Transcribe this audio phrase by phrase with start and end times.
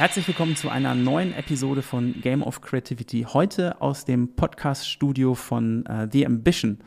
[0.00, 3.26] Herzlich willkommen zu einer neuen Episode von Game of Creativity.
[3.30, 6.78] Heute aus dem Podcast-Studio von äh, The Ambition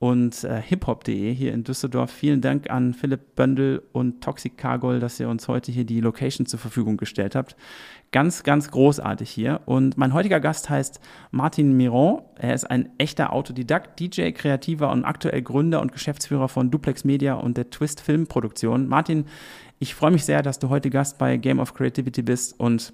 [0.00, 2.10] und äh, hiphop.de hier in Düsseldorf.
[2.10, 6.46] Vielen Dank an Philipp Böndel und Toxic Cargol, dass ihr uns heute hier die Location
[6.46, 7.54] zur Verfügung gestellt habt.
[8.10, 9.60] Ganz, ganz großartig hier.
[9.66, 11.00] Und mein heutiger Gast heißt
[11.30, 12.22] Martin Miron.
[12.36, 17.34] Er ist ein echter Autodidakt, DJ, Kreativer und aktuell Gründer und Geschäftsführer von Duplex Media
[17.34, 18.88] und der Twist Filmproduktion.
[18.88, 19.26] Martin,
[19.78, 22.92] ich freue mich sehr, dass du heute Gast bei Game of Creativity bist und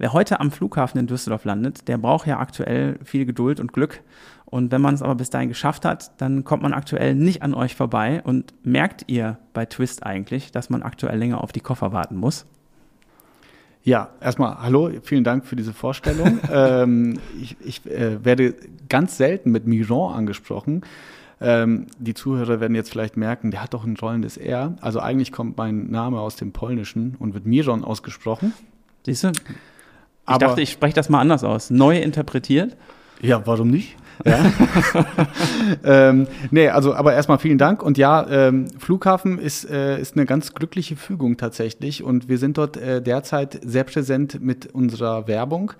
[0.00, 4.00] Wer heute am Flughafen in Düsseldorf landet, der braucht ja aktuell viel Geduld und Glück.
[4.46, 7.52] Und wenn man es aber bis dahin geschafft hat, dann kommt man aktuell nicht an
[7.52, 8.22] euch vorbei.
[8.24, 12.46] Und merkt ihr bei Twist eigentlich, dass man aktuell länger auf die Koffer warten muss?
[13.82, 16.40] Ja, erstmal hallo, vielen Dank für diese Vorstellung.
[16.50, 18.54] ähm, ich, ich äh, werde
[18.88, 20.80] ganz selten mit Miron angesprochen.
[21.40, 24.76] Ähm, die Zuhörer werden jetzt vielleicht merken, der hat doch ein rollendes R.
[24.80, 28.52] Also eigentlich kommt mein Name aus dem Polnischen und wird Miron ausgesprochen.
[29.06, 29.28] Siehst du?
[29.28, 29.36] Ich
[30.26, 31.70] Aber, dachte, ich spreche das mal anders aus.
[31.70, 32.76] Neu interpretiert.
[33.22, 33.96] Ja, warum nicht?
[34.24, 34.52] Ja.
[35.84, 37.82] ähm, nee, also aber erstmal vielen Dank.
[37.82, 42.02] Und ja, ähm, Flughafen ist, äh, ist eine ganz glückliche Fügung tatsächlich.
[42.02, 45.72] Und wir sind dort äh, derzeit sehr präsent mit unserer Werbung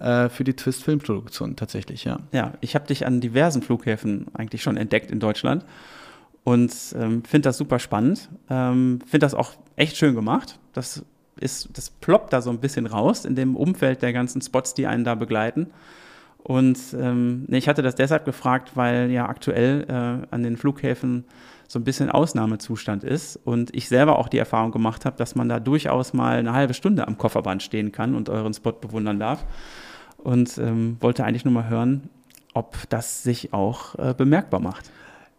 [0.00, 2.18] äh, für die Twist-Filmproduktion tatsächlich, ja.
[2.32, 5.64] Ja, ich habe dich an diversen Flughäfen eigentlich schon entdeckt in Deutschland
[6.44, 8.28] und ähm, finde das super spannend.
[8.48, 10.58] Ähm, finde das auch echt schön gemacht.
[10.72, 11.04] Das
[11.38, 14.86] ist, das ploppt da so ein bisschen raus in dem Umfeld der ganzen Spots, die
[14.86, 15.68] einen da begleiten.
[16.42, 21.24] Und ähm, ich hatte das deshalb gefragt, weil ja aktuell äh, an den Flughäfen
[21.68, 25.48] so ein bisschen Ausnahmezustand ist und ich selber auch die Erfahrung gemacht habe, dass man
[25.48, 29.44] da durchaus mal eine halbe Stunde am Kofferband stehen kann und euren Spot bewundern darf.
[30.22, 32.10] Und ähm, wollte eigentlich nur mal hören,
[32.54, 34.90] ob das sich auch äh, bemerkbar macht.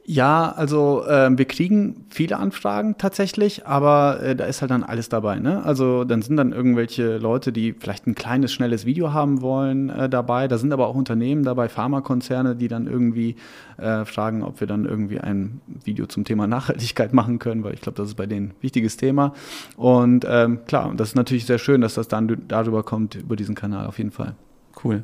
[0.04, 5.10] Ja, also äh, wir kriegen viele Anfragen tatsächlich, aber äh, da ist halt dann alles
[5.10, 5.38] dabei.
[5.38, 5.64] Ne?
[5.64, 10.10] Also dann sind dann irgendwelche Leute, die vielleicht ein kleines, schnelles Video haben wollen äh,
[10.10, 10.48] dabei.
[10.48, 13.36] Da sind aber auch Unternehmen dabei, Pharmakonzerne, die dann irgendwie
[13.78, 17.82] äh, fragen, ob wir dann irgendwie ein Video zum Thema Nachhaltigkeit machen können, weil ich
[17.82, 19.34] glaube, das ist bei denen ein wichtiges Thema.
[19.78, 23.54] Und ähm, klar, das ist natürlich sehr schön, dass das dann darüber kommt, über diesen
[23.54, 24.34] Kanal auf jeden Fall.
[24.84, 25.04] Cool.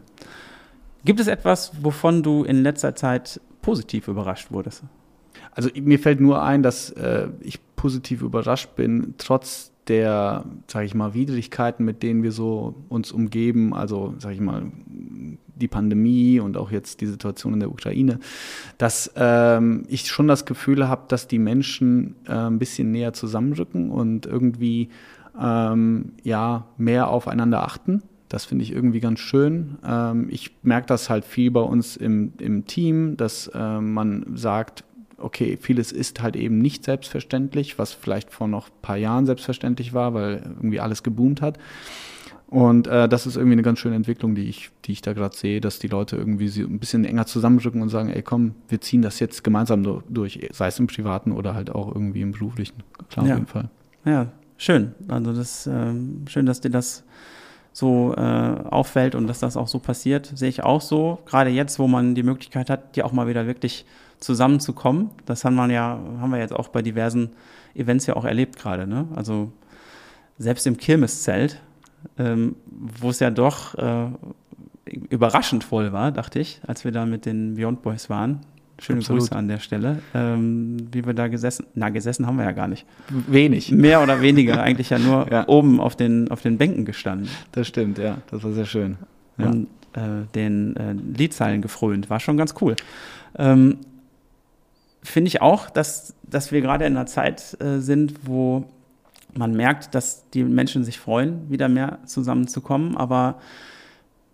[1.06, 4.84] Gibt es etwas, wovon du in letzter Zeit positiv überrascht wurdest?
[5.52, 10.94] Also mir fällt nur ein, dass äh, ich positiv überrascht bin, trotz der, sage ich
[10.94, 14.64] mal, Widrigkeiten, mit denen wir so uns umgeben, also sage ich mal,
[15.56, 18.20] die Pandemie und auch jetzt die Situation in der Ukraine,
[18.78, 23.90] dass ähm, ich schon das Gefühl habe, dass die Menschen äh, ein bisschen näher zusammenrücken
[23.90, 24.90] und irgendwie
[25.42, 28.04] ähm, ja mehr aufeinander achten.
[28.30, 29.78] Das finde ich irgendwie ganz schön.
[29.86, 34.84] Ähm, ich merke das halt viel bei uns im, im Team, dass äh, man sagt,
[35.18, 39.94] okay, vieles ist halt eben nicht selbstverständlich, was vielleicht vor noch ein paar Jahren selbstverständlich
[39.94, 41.58] war, weil irgendwie alles geboomt hat.
[42.48, 45.36] Und äh, das ist irgendwie eine ganz schöne Entwicklung, die ich, die ich da gerade
[45.36, 48.80] sehe, dass die Leute irgendwie sie ein bisschen enger zusammenrücken und sagen, ey komm, wir
[48.80, 52.84] ziehen das jetzt gemeinsam durch, sei es im Privaten oder halt auch irgendwie im Beruflichen.
[53.10, 53.34] Klar, ja.
[53.34, 53.70] auf jeden Fall.
[54.06, 54.94] Ja, schön.
[55.10, 55.94] Also das äh,
[56.28, 57.04] schön, dass dir das
[57.78, 61.20] so äh, auffällt und dass das auch so passiert, sehe ich auch so.
[61.28, 63.86] Gerade jetzt, wo man die Möglichkeit hat, die auch mal wieder wirklich
[64.20, 65.12] zusammenzukommen.
[65.28, 67.30] Das haben wir ja, haben wir jetzt auch bei diversen
[67.76, 68.88] Events ja auch erlebt gerade.
[68.88, 69.08] Ne?
[69.16, 69.52] Also
[70.40, 71.62] selbst im Kirmeszelt,
[72.18, 74.08] ähm, wo es ja doch äh,
[75.12, 78.40] überraschend voll war, dachte ich, als wir da mit den Beyond Boys waren.
[78.80, 79.22] Schöne Absolut.
[79.22, 80.00] Grüße an der Stelle.
[80.14, 82.86] Ähm, wie wir da gesessen, na, gesessen haben wir ja gar nicht.
[83.10, 83.72] Wenig.
[83.72, 85.48] Mehr oder weniger, eigentlich ja nur ja.
[85.48, 87.30] oben auf den, auf den Bänken gestanden.
[87.52, 88.20] Das stimmt, ja.
[88.30, 88.98] Das war sehr schön.
[89.38, 89.48] Ja.
[89.48, 92.10] Und äh, den äh, Liedzeilen gefrönt.
[92.10, 92.76] War schon ganz cool.
[93.38, 93.78] Ähm,
[95.02, 98.66] Finde ich auch, dass, dass wir gerade in einer Zeit äh, sind, wo
[99.34, 103.40] man merkt, dass die Menschen sich freuen, wieder mehr zusammenzukommen, aber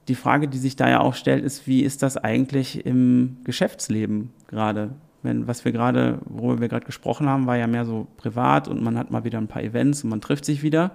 [0.08, 4.32] die Frage, die sich da ja auch stellt, ist, wie ist das eigentlich im Geschäftsleben
[4.48, 4.92] gerade?
[5.22, 8.84] Wenn, was wir gerade, worüber wir gerade gesprochen haben, war ja mehr so privat und
[8.84, 10.92] man hat mal wieder ein paar Events und man trifft sich wieder.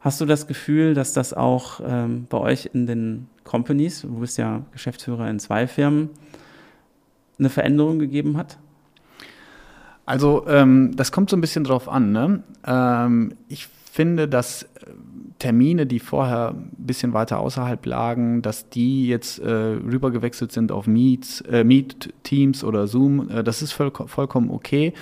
[0.00, 4.38] Hast du das Gefühl, dass das auch ähm, bei euch in den Companies, du bist
[4.38, 6.10] ja Geschäftsführer in zwei Firmen,
[7.38, 8.58] eine Veränderung gegeben hat?
[10.06, 12.12] Also ähm, das kommt so ein bisschen drauf an.
[12.12, 12.42] Ne?
[12.66, 14.68] Ähm, ich finde, dass
[15.38, 20.88] Termine, die vorher ein bisschen weiter außerhalb lagen, dass die jetzt äh, rübergewechselt sind auf
[20.88, 24.94] Meets, äh, Meet, Teams oder Zoom, äh, das ist voll, vollkommen okay.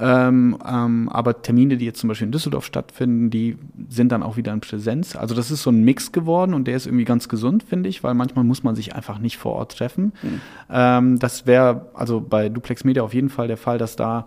[0.00, 3.56] Ähm, ähm, aber Termine, die jetzt zum Beispiel in Düsseldorf stattfinden, die
[3.88, 5.14] sind dann auch wieder in Präsenz.
[5.14, 8.02] Also das ist so ein Mix geworden und der ist irgendwie ganz gesund, finde ich,
[8.02, 10.12] weil manchmal muss man sich einfach nicht vor Ort treffen.
[10.22, 10.40] Mhm.
[10.70, 14.26] Ähm, das wäre also bei Duplex Media auf jeden Fall der Fall, dass da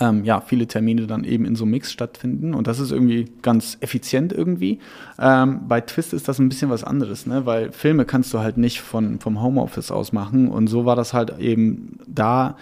[0.00, 2.54] ähm, ja, viele Termine dann eben in so einem Mix stattfinden.
[2.54, 4.78] Und das ist irgendwie ganz effizient irgendwie.
[5.18, 7.46] Ähm, bei Twist ist das ein bisschen was anderes, ne?
[7.46, 10.48] weil Filme kannst du halt nicht von, vom Homeoffice aus machen.
[10.48, 12.56] Und so war das halt eben da,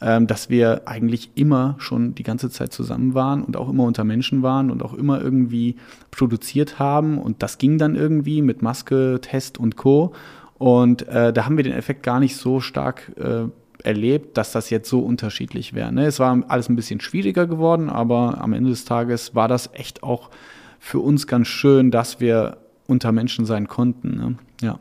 [0.00, 4.04] ähm, dass wir eigentlich immer schon die ganze Zeit zusammen waren und auch immer unter
[4.04, 5.76] Menschen waren und auch immer irgendwie
[6.12, 7.18] produziert haben.
[7.18, 10.12] Und das ging dann irgendwie mit Maske, Test und Co.
[10.58, 13.48] Und äh, da haben wir den Effekt gar nicht so stark äh,
[13.84, 15.92] erlebt, dass das jetzt so unterschiedlich wäre.
[15.92, 16.06] Ne?
[16.06, 20.02] Es war alles ein bisschen schwieriger geworden, aber am Ende des Tages war das echt
[20.02, 20.30] auch
[20.78, 24.16] für uns ganz schön, dass wir unter Menschen sein konnten.
[24.16, 24.34] Ne?
[24.62, 24.78] Ja.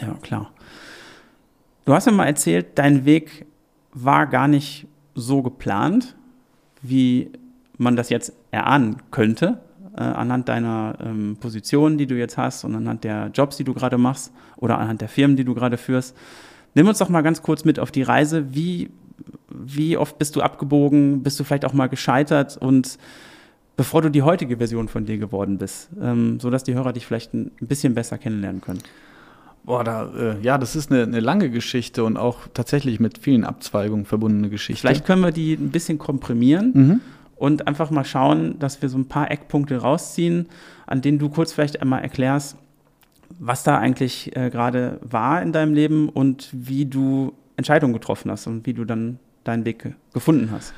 [0.00, 0.50] Ja, klar.
[1.84, 3.46] Du hast mir mal erzählt, dein Weg
[3.92, 6.16] war gar nicht so geplant,
[6.82, 7.30] wie
[7.78, 9.60] man das jetzt erahnen könnte,
[9.96, 13.74] äh, anhand deiner ähm, Position, die du jetzt hast und anhand der Jobs, die du
[13.74, 16.16] gerade machst oder anhand der Firmen, die du gerade führst.
[16.74, 18.54] Nimm uns doch mal ganz kurz mit auf die Reise.
[18.54, 18.90] Wie,
[19.48, 21.22] wie oft bist du abgebogen?
[21.22, 22.56] Bist du vielleicht auch mal gescheitert?
[22.56, 22.98] Und
[23.76, 27.34] bevor du die heutige Version von dir geworden bist, ähm, sodass die Hörer dich vielleicht
[27.34, 28.80] ein bisschen besser kennenlernen können.
[29.64, 33.44] Boah, da, äh, ja, das ist eine, eine, lange Geschichte und auch tatsächlich mit vielen
[33.44, 34.80] Abzweigungen verbundene Geschichte.
[34.80, 37.00] Vielleicht können wir die ein bisschen komprimieren mhm.
[37.36, 40.48] und einfach mal schauen, dass wir so ein paar Eckpunkte rausziehen,
[40.86, 42.58] an denen du kurz vielleicht einmal erklärst,
[43.38, 48.46] was da eigentlich äh, gerade war in deinem Leben und wie du Entscheidungen getroffen hast
[48.46, 50.74] und wie du dann deinen Weg gefunden hast.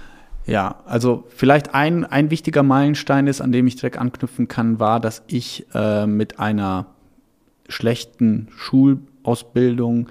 [0.47, 5.01] Ja, also vielleicht ein, ein wichtiger Meilenstein ist, an dem ich direkt anknüpfen kann, war,
[5.01, 6.87] dass ich äh, mit einer
[7.69, 10.09] schlechten Schulausbildung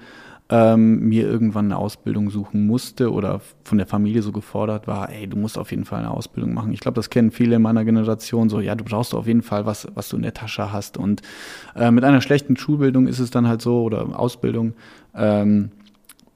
[0.48, 5.26] ähm, mir irgendwann eine Ausbildung suchen musste oder von der Familie so gefordert war, ey,
[5.26, 6.72] du musst auf jeden Fall eine Ausbildung machen.
[6.72, 9.66] Ich glaube, das kennen viele in meiner Generation so, ja, du brauchst auf jeden Fall
[9.66, 10.98] was, was du in der Tasche hast.
[10.98, 11.22] Und
[11.74, 14.74] äh, mit einer schlechten Schulbildung ist es dann halt so, oder Ausbildung,
[15.16, 15.70] ähm,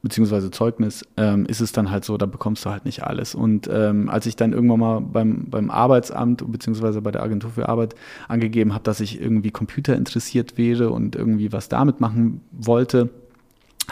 [0.03, 3.37] beziehungsweise Zeugnis, ähm, ist es dann halt so, da bekommst du halt nicht alles.
[3.37, 7.69] Und ähm, als ich dann irgendwann mal beim, beim Arbeitsamt beziehungsweise bei der Agentur für
[7.69, 7.95] Arbeit
[8.27, 13.11] angegeben habe, dass ich irgendwie Computer interessiert wäre und irgendwie was damit machen wollte,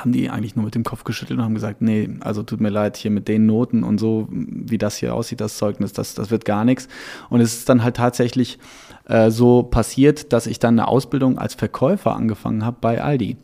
[0.00, 2.70] haben die eigentlich nur mit dem Kopf geschüttelt und haben gesagt, nee, also tut mir
[2.70, 6.30] leid, hier mit den Noten und so, wie das hier aussieht, das Zeugnis, das, das
[6.30, 6.88] wird gar nichts.
[7.30, 8.58] Und es ist dann halt tatsächlich
[9.06, 13.36] äh, so passiert, dass ich dann eine Ausbildung als Verkäufer angefangen habe bei Aldi.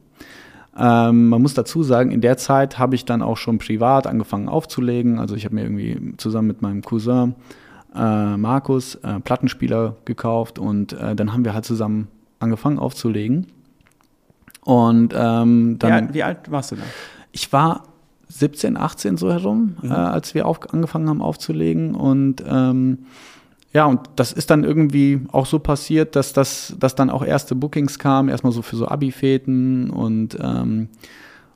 [0.76, 4.48] Ähm, man muss dazu sagen, in der Zeit habe ich dann auch schon privat angefangen
[4.48, 5.18] aufzulegen.
[5.18, 7.34] Also ich habe mir irgendwie zusammen mit meinem Cousin
[7.94, 12.08] äh, Markus äh, Plattenspieler gekauft und äh, dann haben wir halt zusammen
[12.40, 13.46] angefangen aufzulegen.
[14.64, 16.08] Und ähm, dann.
[16.11, 16.82] Wie, wie, alt warst du da?
[17.32, 17.84] Ich war
[18.28, 19.90] 17, 18 so herum, mhm.
[19.90, 21.94] äh, als wir auf, angefangen haben aufzulegen.
[21.94, 23.06] Und ähm,
[23.72, 27.55] ja, und das ist dann irgendwie auch so passiert, dass, das, dass dann auch erste
[27.55, 30.88] Bookings kamen, erstmal so für so Abi-Fäten und ähm,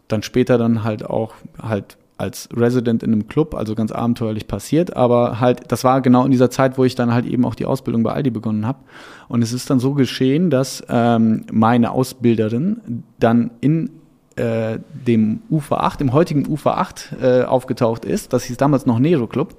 [0.09, 4.97] dann später dann halt auch halt als Resident in einem Club, also ganz abenteuerlich passiert,
[4.97, 7.65] aber halt, das war genau in dieser Zeit, wo ich dann halt eben auch die
[7.65, 8.81] Ausbildung bei Aldi begonnen habe.
[9.29, 13.91] Und es ist dann so geschehen, dass ähm, meine Ausbilderin dann in
[14.37, 18.33] äh, dem Ufer 8, im heutigen Ufer 8 äh, aufgetaucht ist.
[18.33, 19.55] Das hieß damals noch Nero Club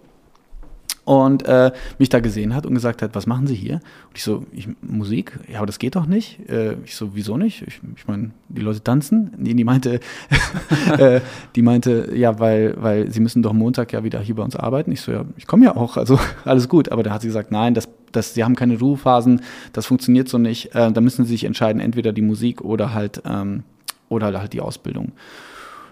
[1.09, 3.81] und äh, mich da gesehen hat und gesagt hat, was machen Sie hier?
[4.09, 5.39] Und ich so, ich, Musik?
[5.51, 6.47] Ja, aber das geht doch nicht.
[6.47, 7.63] Äh, ich so, wieso nicht?
[7.63, 9.31] Ich, ich meine, die Leute tanzen.
[9.39, 10.01] Die, die meinte,
[10.99, 11.19] äh,
[11.55, 14.91] die meinte, ja, weil, weil sie müssen doch Montag ja wieder hier bei uns arbeiten.
[14.91, 16.91] Ich so, ja, ich komme ja auch, also alles gut.
[16.91, 19.41] Aber da hat sie gesagt, nein, das, das, sie haben keine Ruhephasen,
[19.73, 20.75] das funktioniert so nicht.
[20.75, 23.63] Äh, da müssen sie sich entscheiden, entweder die Musik oder halt, ähm,
[24.09, 25.13] oder halt die Ausbildung.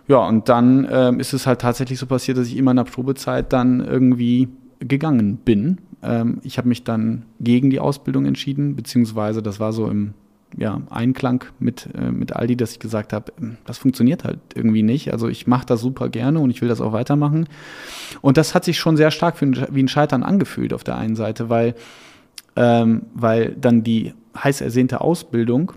[0.08, 2.84] Ja, und dann ähm, ist es halt tatsächlich so passiert, dass ich immer in der
[2.84, 4.48] Probezeit dann irgendwie
[4.80, 5.80] gegangen bin.
[6.04, 10.14] Ähm, ich habe mich dann gegen die Ausbildung entschieden, beziehungsweise das war so im
[10.56, 14.84] ja, Einklang mit, äh, mit Aldi, dass ich gesagt habe, ähm, das funktioniert halt irgendwie
[14.84, 15.12] nicht.
[15.12, 17.48] Also ich mache das super gerne und ich will das auch weitermachen.
[18.22, 21.16] Und das hat sich schon sehr stark ein, wie ein Scheitern angefühlt auf der einen
[21.16, 21.76] Seite, weil,
[22.56, 25.74] ähm, weil dann die heiß ersehnte Ausbildung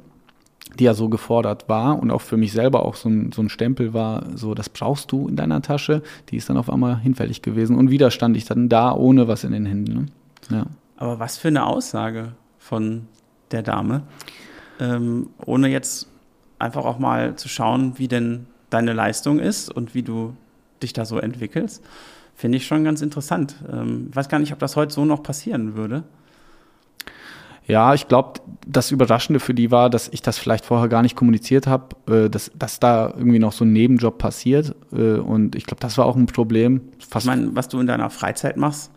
[0.79, 3.49] die ja so gefordert war und auch für mich selber auch so ein, so ein
[3.49, 7.43] Stempel war, so das brauchst du in deiner Tasche, die ist dann auf einmal hinfällig
[7.43, 9.93] gewesen und wieder stand ich dann da ohne was in den Händen.
[9.93, 10.07] Ne?
[10.51, 10.67] Ja.
[10.97, 13.07] Aber was für eine Aussage von
[13.51, 14.03] der Dame,
[14.79, 16.09] ähm, ohne jetzt
[16.59, 20.35] einfach auch mal zu schauen, wie denn deine Leistung ist und wie du
[20.83, 21.83] dich da so entwickelst,
[22.35, 23.57] finde ich schon ganz interessant.
[23.71, 26.05] Ähm, weiß gar nicht, ob das heute so noch passieren würde.
[27.71, 31.17] Ja, ich glaube, das Überraschende für die war, dass ich das vielleicht vorher gar nicht
[31.17, 34.75] kommuniziert habe, äh, dass, dass da irgendwie noch so ein Nebenjob passiert.
[34.93, 36.83] Äh, und ich glaube, das war auch ein Problem.
[37.09, 38.91] Fast ich meine, was du in deiner Freizeit machst,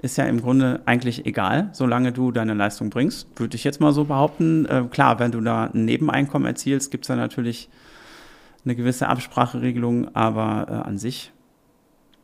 [0.00, 3.92] ist ja im Grunde eigentlich egal, solange du deine Leistung bringst, würde ich jetzt mal
[3.92, 4.66] so behaupten.
[4.66, 7.68] Äh, klar, wenn du da ein Nebeneinkommen erzielst, gibt es da natürlich
[8.64, 11.32] eine gewisse Abspracheregelung, aber äh, an sich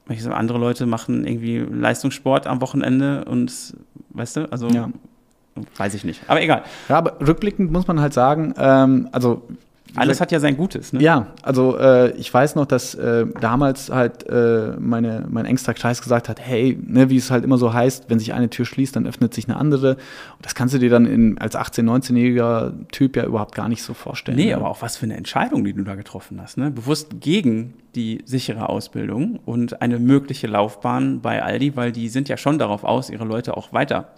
[0.08, 3.76] Ich andere Leute machen irgendwie Leistungssport am Wochenende und,
[4.10, 4.90] weißt du, also Ja.
[5.76, 6.22] Weiß ich nicht.
[6.26, 6.62] Aber egal.
[6.88, 9.42] Ja, aber rückblickend muss man halt sagen, ähm, also
[9.94, 11.02] Alles hat ja sein Gutes, ne?
[11.02, 16.02] Ja, also äh, ich weiß noch, dass äh, damals halt äh, meine, mein engster Kreis
[16.02, 18.96] gesagt hat, hey, ne, wie es halt immer so heißt, wenn sich eine Tür schließt,
[18.96, 19.94] dann öffnet sich eine andere.
[19.94, 23.82] Und das kannst du dir dann in, als 18-, 19-jähriger Typ ja überhaupt gar nicht
[23.82, 24.36] so vorstellen.
[24.36, 24.56] Nee, ne?
[24.56, 26.58] aber auch was für eine Entscheidung, die du da getroffen hast.
[26.58, 26.70] Ne?
[26.70, 32.36] Bewusst gegen die sichere Ausbildung und eine mögliche Laufbahn bei Aldi, weil die sind ja
[32.36, 34.08] schon darauf aus, ihre Leute auch weiter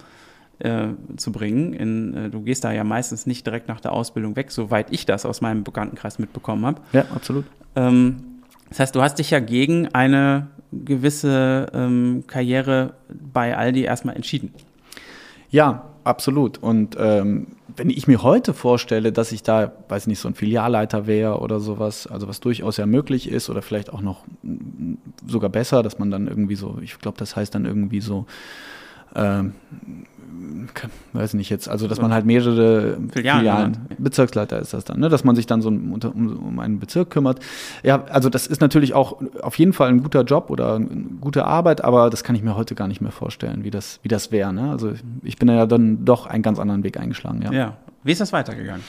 [0.60, 1.72] äh, zu bringen.
[1.72, 5.06] In, äh, du gehst da ja meistens nicht direkt nach der Ausbildung weg, soweit ich
[5.06, 6.80] das aus meinem Bekanntenkreis mitbekommen habe.
[6.92, 7.44] Ja, absolut.
[7.76, 8.24] Ähm,
[8.68, 14.54] das heißt, du hast dich ja gegen eine gewisse ähm, Karriere bei Aldi erstmal entschieden.
[15.50, 16.58] Ja, absolut.
[16.58, 21.06] Und ähm, wenn ich mir heute vorstelle, dass ich da, weiß nicht, so ein Filialleiter
[21.06, 24.94] wäre oder sowas, also was durchaus ja möglich ist oder vielleicht auch noch mm,
[25.26, 28.26] sogar besser, dass man dann irgendwie so, ich glaube, das heißt dann irgendwie so,
[29.14, 29.54] ähm,
[31.12, 33.78] weiß nicht jetzt, also dass man halt mehrere Filialen Filialen.
[33.98, 35.08] Bezirksleiter ist das dann, ne?
[35.08, 37.40] dass man sich dann so um, um, um einen Bezirk kümmert.
[37.82, 40.86] Ja, also das ist natürlich auch auf jeden Fall ein guter Job oder eine
[41.20, 44.08] gute Arbeit, aber das kann ich mir heute gar nicht mehr vorstellen, wie das, wie
[44.08, 44.52] das wäre.
[44.52, 44.70] Ne?
[44.70, 47.52] Also ich bin ja dann doch einen ganz anderen Weg eingeschlagen, ja.
[47.52, 47.76] Ja.
[48.02, 48.82] Wie ist das weitergegangen?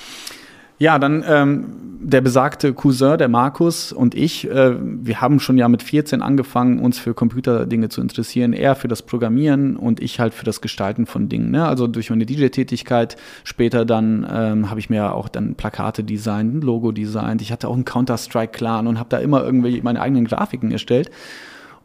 [0.82, 1.66] Ja, dann ähm,
[2.02, 6.80] der besagte Cousin, der Markus und ich, äh, wir haben schon ja mit 14 angefangen,
[6.80, 8.52] uns für Computerdinge zu interessieren.
[8.52, 11.52] Er für das Programmieren und ich halt für das Gestalten von Dingen.
[11.52, 11.68] Ne?
[11.68, 16.62] Also durch meine DJ-Tätigkeit später dann ähm, habe ich mir auch dann Plakate designt, ein
[16.62, 17.44] Logo designt.
[17.44, 21.12] Ich hatte auch einen Counter-Strike-Clan und habe da immer irgendwie meine eigenen Grafiken erstellt.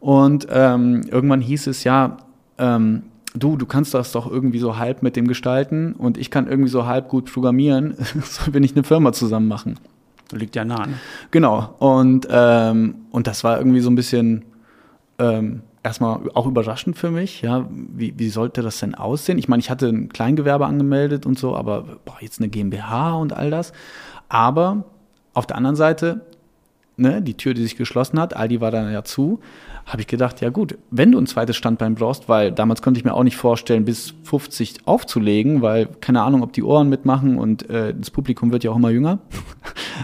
[0.00, 2.16] Und ähm, irgendwann hieß es ja,
[2.56, 3.02] ähm,
[3.36, 6.70] du, du kannst das doch irgendwie so halb mit dem gestalten und ich kann irgendwie
[6.70, 9.78] so halb gut programmieren, sollen wir nicht eine Firma zusammen machen?
[10.32, 10.86] Liegt ja nah.
[10.86, 10.94] Ne?
[11.30, 11.74] Genau.
[11.78, 14.44] Und, ähm, und das war irgendwie so ein bisschen
[15.18, 17.42] ähm, erstmal auch überraschend für mich.
[17.42, 19.38] Ja, wie, wie sollte das denn aussehen?
[19.38, 23.32] Ich meine, ich hatte ein Kleingewerbe angemeldet und so, aber boah, jetzt eine GmbH und
[23.32, 23.72] all das.
[24.28, 24.84] Aber
[25.32, 26.26] auf der anderen Seite,
[26.96, 29.40] ne, die Tür, die sich geschlossen hat, Aldi war dann ja zu,
[29.86, 33.04] habe ich gedacht, ja gut, wenn du ein zweites Standbein brauchst, weil damals konnte ich
[33.04, 37.70] mir auch nicht vorstellen, bis 50 aufzulegen, weil keine Ahnung, ob die Ohren mitmachen und
[37.70, 39.18] äh, das Publikum wird ja auch immer jünger.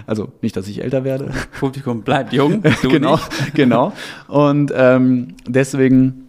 [0.06, 1.30] Also nicht, dass ich älter werde.
[1.60, 2.62] Publikum bleibt jung.
[2.82, 3.54] Genau, nicht.
[3.54, 3.92] genau.
[4.26, 6.28] Und ähm, deswegen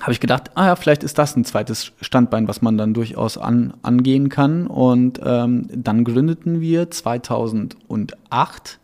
[0.00, 3.36] habe ich gedacht, ah ja, vielleicht ist das ein zweites Standbein, was man dann durchaus
[3.36, 4.66] an, angehen kann.
[4.66, 8.78] Und ähm, dann gründeten wir 2008,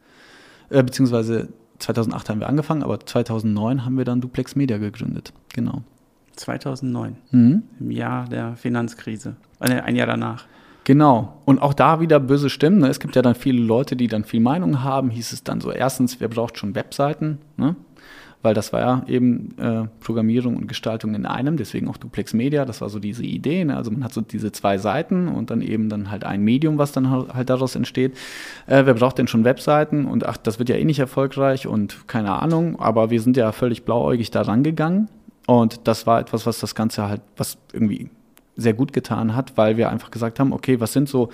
[0.73, 1.49] äh, beziehungsweise
[1.79, 5.33] 2008 haben wir angefangen, aber 2009 haben wir dann Duplex Media gegründet.
[5.55, 5.83] Genau.
[6.37, 7.63] 2009, Mhm.
[7.81, 9.37] im Jahr der Finanzkrise.
[9.61, 10.47] Äh, ein Jahr danach.
[10.85, 11.41] Genau.
[11.45, 12.79] Und auch da wieder böse Stimmen.
[12.79, 12.89] Ne?
[12.89, 15.11] Es gibt ja dann viele Leute, die dann viel Meinung haben.
[15.11, 17.39] Hieß es dann so, erstens, wer braucht schon Webseiten?
[17.57, 17.77] Ne?
[18.43, 22.65] Weil das war ja eben äh, Programmierung und Gestaltung in einem, deswegen auch Duplex Media.
[22.65, 23.65] Das war so diese Idee.
[23.65, 23.77] Ne?
[23.77, 26.91] Also man hat so diese zwei Seiten und dann eben dann halt ein Medium, was
[26.91, 28.17] dann halt daraus entsteht.
[28.67, 30.07] Äh, wer braucht denn schon Webseiten?
[30.07, 32.81] Und ach, das wird ja eh nicht erfolgreich und keine Ahnung.
[32.81, 35.09] Aber wir sind ja völlig blauäugig da rangegangen.
[35.47, 38.11] Und das war etwas, was das Ganze halt, was irgendwie
[38.57, 41.31] sehr gut getan hat, weil wir einfach gesagt haben, okay, was sind so,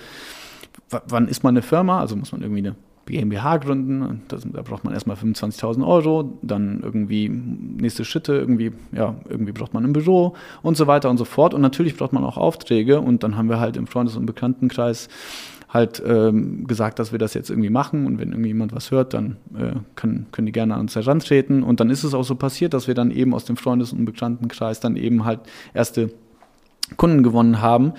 [0.89, 1.99] wann ist man eine Firma?
[1.99, 2.75] Also muss man irgendwie eine
[3.09, 9.15] GmbH gründen, das, da braucht man erstmal 25.000 Euro, dann irgendwie nächste Schritte, irgendwie, ja,
[9.29, 11.53] irgendwie braucht man ein Büro und so weiter und so fort.
[11.53, 15.09] Und natürlich braucht man auch Aufträge und dann haben wir halt im Freundes- und Bekanntenkreis
[15.69, 19.37] halt ähm, gesagt, dass wir das jetzt irgendwie machen und wenn irgendjemand was hört, dann
[19.55, 21.61] äh, können, können die gerne an uns herantreten.
[21.61, 24.05] Und dann ist es auch so passiert, dass wir dann eben aus dem Freundes- und
[24.05, 25.41] Bekanntenkreis dann eben halt
[25.73, 26.11] erste
[26.97, 27.93] Kunden gewonnen haben,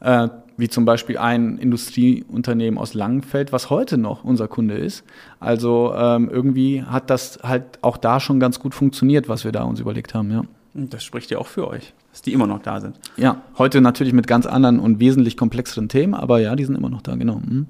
[0.00, 5.04] äh, wie zum Beispiel ein Industrieunternehmen aus Langenfeld, was heute noch unser Kunde ist.
[5.40, 9.64] Also ähm, irgendwie hat das halt auch da schon ganz gut funktioniert, was wir da
[9.64, 10.42] uns überlegt haben, ja.
[10.74, 12.98] Das spricht ja auch für euch, dass die immer noch da sind.
[13.16, 16.90] Ja, heute natürlich mit ganz anderen und wesentlich komplexeren Themen, aber ja, die sind immer
[16.90, 17.36] noch da, genau.
[17.36, 17.66] Mhm.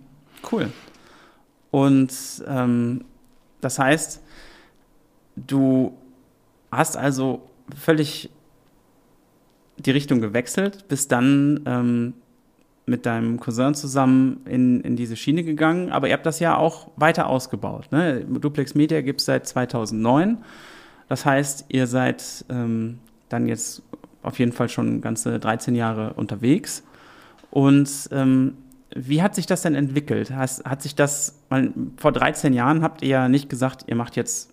[0.50, 0.70] Cool.
[1.70, 2.12] Und
[2.48, 3.04] ähm,
[3.60, 4.22] das heißt,
[5.36, 5.92] du
[6.72, 7.42] hast also
[7.76, 8.30] völlig
[9.78, 12.14] die Richtung gewechselt, bist dann ähm,
[12.86, 16.88] mit deinem Cousin zusammen in, in diese Schiene gegangen, aber ihr habt das ja auch
[16.96, 17.88] weiter ausgebaut.
[17.90, 18.24] Ne?
[18.24, 20.38] Duplex Media gibt es seit 2009.
[21.08, 23.82] Das heißt, ihr seid ähm, dann jetzt
[24.22, 26.84] auf jeden Fall schon ganze 13 Jahre unterwegs.
[27.50, 28.54] Und ähm,
[28.94, 30.30] wie hat sich das denn entwickelt?
[30.30, 34.16] Has, hat sich das, weil vor 13 Jahren habt ihr ja nicht gesagt, ihr macht
[34.16, 34.52] jetzt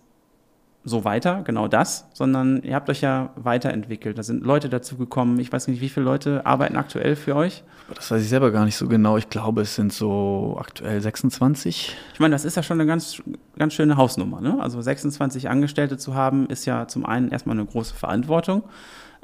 [0.86, 4.18] so weiter, genau das, sondern ihr habt euch ja weiterentwickelt.
[4.18, 5.38] Da sind Leute dazugekommen.
[5.40, 7.64] Ich weiß nicht, wie viele Leute arbeiten aktuell für euch?
[7.94, 9.16] Das weiß ich selber gar nicht so genau.
[9.16, 11.96] Ich glaube, es sind so aktuell 26.
[12.12, 13.22] Ich meine, das ist ja schon eine ganz,
[13.58, 14.42] ganz schöne Hausnummer.
[14.42, 14.58] Ne?
[14.60, 18.62] Also 26 Angestellte zu haben, ist ja zum einen erstmal eine große Verantwortung,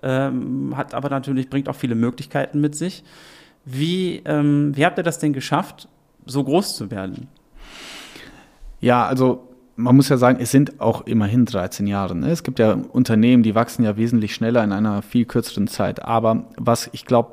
[0.03, 3.05] ähm, hat aber natürlich, bringt auch viele Möglichkeiten mit sich.
[3.67, 5.89] Wie, ähm, wie habt ihr das denn geschafft,
[6.25, 7.29] so groß zu werden?
[8.81, 9.50] Ja, also
[9.81, 12.15] man muss ja sagen, es sind auch immerhin 13 Jahre.
[12.15, 12.31] Ne?
[12.31, 16.05] Es gibt ja Unternehmen, die wachsen ja wesentlich schneller in einer viel kürzeren Zeit.
[16.05, 17.31] Aber was ich glaube,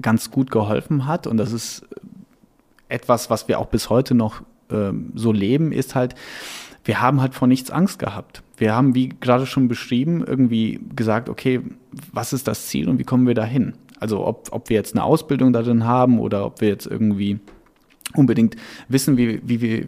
[0.00, 1.86] ganz gut geholfen hat, und das ist
[2.88, 6.14] etwas, was wir auch bis heute noch äh, so leben, ist halt,
[6.84, 8.42] wir haben halt vor nichts Angst gehabt.
[8.56, 11.60] Wir haben, wie gerade schon beschrieben, irgendwie gesagt, okay,
[12.12, 13.74] was ist das Ziel und wie kommen wir dahin?
[14.00, 17.40] Also ob, ob wir jetzt eine Ausbildung darin haben oder ob wir jetzt irgendwie
[18.14, 18.56] unbedingt
[18.88, 19.86] wissen, wie, wie, wie,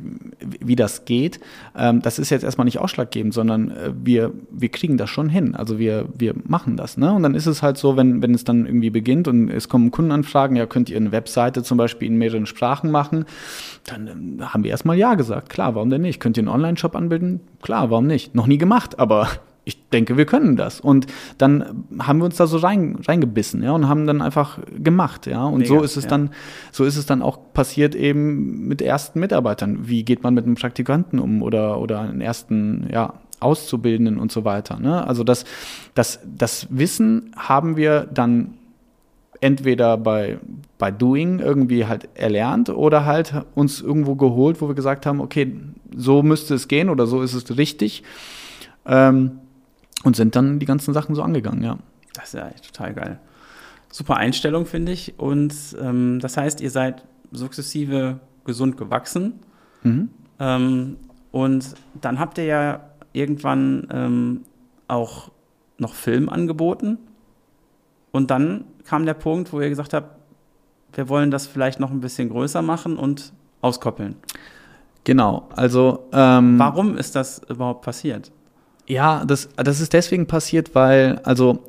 [0.61, 1.41] wie das geht.
[1.77, 5.55] Ähm, das ist jetzt erstmal nicht ausschlaggebend, sondern äh, wir, wir kriegen das schon hin.
[5.55, 6.97] Also wir, wir machen das.
[6.97, 7.13] Ne?
[7.13, 9.91] Und dann ist es halt so, wenn, wenn es dann irgendwie beginnt und es kommen
[9.91, 13.25] Kundenanfragen, ja, könnt ihr eine Webseite zum Beispiel in mehreren Sprachen machen,
[13.85, 15.49] dann äh, haben wir erstmal Ja gesagt.
[15.49, 16.21] Klar, warum denn nicht?
[16.21, 17.41] Könnt ihr einen Online-Shop anbilden?
[17.63, 18.35] Klar, warum nicht?
[18.35, 19.29] Noch nie gemacht, aber
[19.65, 20.81] ich denke, wir können das.
[20.81, 21.07] Und
[21.39, 25.45] dann haben wir uns da so rein, reingebissen, ja, und haben dann einfach gemacht, ja.
[25.45, 26.11] Und Mega, so ist es ja.
[26.11, 26.31] dann,
[26.73, 29.89] so ist es dann auch passiert eben mit ersten Mitarbeitern.
[29.89, 34.45] Wie geht man mit einem Praktikanten um oder, oder einen ersten, ja, Auszubildenden und so
[34.45, 34.79] weiter.
[34.79, 35.07] Ne?
[35.07, 35.45] Also das,
[35.95, 38.59] das, das Wissen haben wir dann
[39.41, 40.39] entweder bei,
[40.79, 45.57] bei Doing irgendwie halt erlernt oder halt uns irgendwo geholt, wo wir gesagt haben, okay,
[45.97, 48.03] so müsste es gehen oder so ist es richtig.
[48.87, 49.39] Ähm,
[50.05, 51.79] und sind dann die ganzen Sachen so angegangen, ja.
[52.15, 53.21] Das ist ja echt total geil.
[53.91, 55.19] Super Einstellung, finde ich.
[55.19, 59.41] Und ähm, das heißt, ihr seid sukzessive gesund gewachsen.
[59.83, 60.11] Mhm.
[60.39, 60.97] Ähm,
[61.33, 62.81] und dann habt ihr ja
[63.13, 64.43] irgendwann ähm,
[64.89, 65.31] auch
[65.79, 66.99] noch Film angeboten.
[68.13, 70.17] Und dann kam der Punkt, wo ihr gesagt habt,
[70.93, 74.17] wir wollen das vielleicht noch ein bisschen größer machen und auskoppeln.
[75.05, 76.09] Genau, also.
[76.13, 78.33] Ähm, Warum ist das überhaupt passiert?
[78.87, 81.61] Ja, das, das ist deswegen passiert, weil, also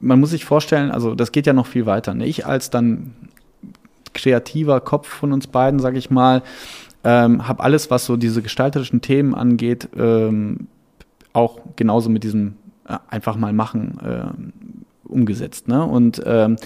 [0.00, 2.14] man muss sich vorstellen, also das geht ja noch viel weiter.
[2.14, 2.26] Ne?
[2.26, 3.14] Ich als dann
[4.14, 6.42] kreativer Kopf von uns beiden, sage ich mal,
[7.04, 10.68] ähm, habe alles, was so diese gestalterischen Themen angeht, ähm,
[11.32, 12.54] auch genauso mit diesem
[12.86, 15.68] äh, einfach mal machen äh, umgesetzt.
[15.68, 15.84] Ne?
[15.84, 16.56] Und ähm,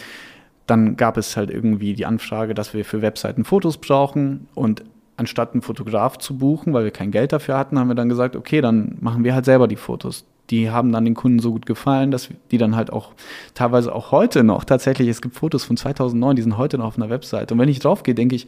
[0.67, 4.83] dann gab es halt irgendwie die Anfrage, dass wir für Webseiten Fotos brauchen und
[5.17, 8.37] anstatt einen Fotograf zu buchen, weil wir kein Geld dafür hatten, haben wir dann gesagt,
[8.37, 10.25] okay, dann machen wir halt selber die Fotos.
[10.51, 13.13] Die haben dann den Kunden so gut gefallen, dass die dann halt auch
[13.55, 16.97] teilweise auch heute noch tatsächlich, es gibt Fotos von 2009, die sind heute noch auf
[16.97, 17.53] einer Website.
[17.53, 18.47] Und wenn ich drauf gehe, denke ich,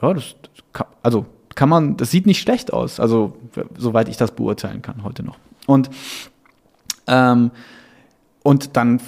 [0.00, 0.36] ja, das,
[0.72, 3.36] kann, also kann man, das sieht nicht schlecht aus, also
[3.76, 5.36] soweit ich das beurteilen kann heute noch.
[5.66, 5.90] Und
[7.08, 7.50] ähm,
[8.42, 9.00] und dann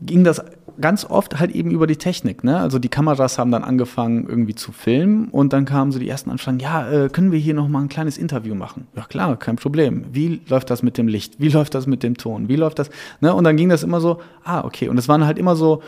[0.00, 0.40] ging das
[0.80, 2.44] ganz oft halt eben über die Technik.
[2.44, 2.58] Ne?
[2.58, 6.30] Also die Kameras haben dann angefangen irgendwie zu filmen und dann kamen so die ersten
[6.30, 8.86] Anfragen, ja, äh, können wir hier nochmal ein kleines Interview machen?
[8.96, 10.04] Ja klar, kein Problem.
[10.12, 11.34] Wie läuft das mit dem Licht?
[11.38, 12.48] Wie läuft das mit dem Ton?
[12.48, 12.90] Wie läuft das?
[13.20, 13.34] Ne?
[13.34, 14.88] Und dann ging das immer so, ah, okay.
[14.88, 15.82] Und es waren halt immer so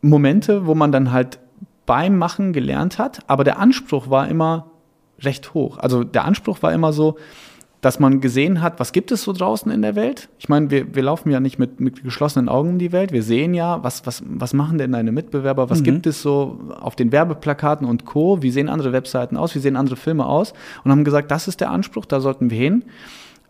[0.00, 1.38] Momente, wo man dann halt
[1.86, 4.66] beim Machen gelernt hat, aber der Anspruch war immer
[5.20, 5.78] recht hoch.
[5.78, 7.16] Also der Anspruch war immer so,
[7.80, 10.28] dass man gesehen hat, was gibt es so draußen in der Welt?
[10.38, 13.12] Ich meine, wir, wir laufen ja nicht mit, mit geschlossenen Augen um die Welt.
[13.12, 15.70] Wir sehen ja, was, was, was machen denn deine Mitbewerber?
[15.70, 15.84] Was mhm.
[15.84, 18.42] gibt es so auf den Werbeplakaten und Co.?
[18.42, 19.54] Wie sehen andere Webseiten aus?
[19.54, 20.54] Wie sehen andere Filme aus?
[20.82, 22.84] Und haben gesagt, das ist der Anspruch, da sollten wir hin.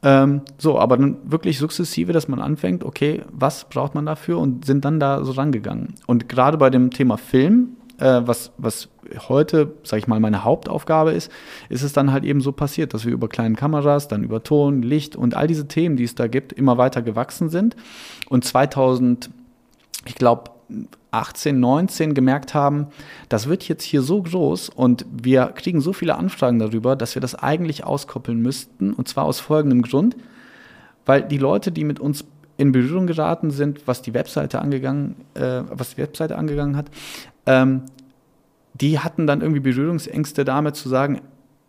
[0.02, 4.38] Ähm, so, aber dann wirklich sukzessive, dass man anfängt, okay, was braucht man dafür?
[4.38, 5.94] Und sind dann da so rangegangen.
[6.06, 8.88] Und gerade bei dem Thema Film äh, was, was
[9.28, 11.30] heute, sag ich mal, meine Hauptaufgabe ist,
[11.68, 14.82] ist es dann halt eben so passiert, dass wir über kleine Kameras, dann über Ton,
[14.82, 17.76] Licht und all diese Themen, die es da gibt, immer weiter gewachsen sind.
[18.28, 19.30] Und 2000,
[20.06, 20.50] ich glaube,
[21.10, 22.88] 18, 19 gemerkt haben,
[23.28, 27.22] das wird jetzt hier so groß und wir kriegen so viele Anfragen darüber, dass wir
[27.22, 28.92] das eigentlich auskoppeln müssten.
[28.92, 30.16] Und zwar aus folgendem Grund,
[31.06, 32.26] weil die Leute, die mit uns
[32.58, 36.90] in Berührung geraten sind, was die Webseite angegangen, äh, was die Webseite angegangen hat,
[37.48, 37.82] ähm,
[38.74, 41.20] die hatten dann irgendwie Berührungsängste damit zu sagen,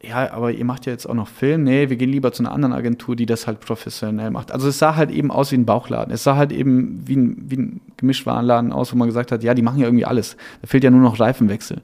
[0.02, 1.64] ja, aber ihr macht ja jetzt auch noch Film.
[1.64, 4.52] Nee, wir gehen lieber zu einer anderen Agentur, die das halt professionell macht.
[4.52, 6.14] Also es sah halt eben aus wie ein Bauchladen.
[6.14, 9.54] Es sah halt eben wie ein, wie ein Gemischwarenladen aus, wo man gesagt hat, ja,
[9.54, 10.38] die machen ja irgendwie alles.
[10.62, 11.82] Da fehlt ja nur noch Reifenwechsel.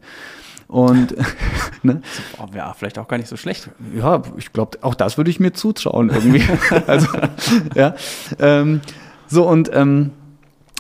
[0.68, 1.16] Und
[1.84, 2.02] ne?
[2.38, 3.70] Oh, ja, vielleicht auch gar nicht so schlecht.
[3.98, 6.44] Ja, ich glaube, auch das würde ich mir zutrauen irgendwie.
[6.88, 7.08] also,
[7.76, 7.96] ja.
[8.40, 8.80] Ähm,
[9.28, 10.12] so und ähm,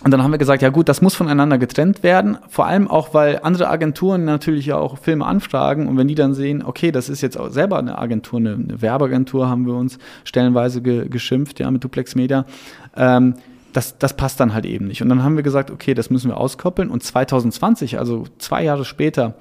[0.03, 2.37] und dann haben wir gesagt, ja gut, das muss voneinander getrennt werden.
[2.49, 5.87] Vor allem auch, weil andere Agenturen natürlich ja auch Filme anfragen.
[5.87, 8.81] Und wenn die dann sehen, okay, das ist jetzt auch selber eine Agentur, eine, eine
[8.81, 12.45] Werbeagentur, haben wir uns stellenweise ge, geschimpft, ja, mit Duplex Media.
[12.95, 13.35] Ähm,
[13.71, 15.01] das, das passt dann halt eben nicht.
[15.01, 16.89] Und dann haben wir gesagt, okay, das müssen wir auskoppeln.
[16.89, 19.35] Und 2020, also zwei Jahre später,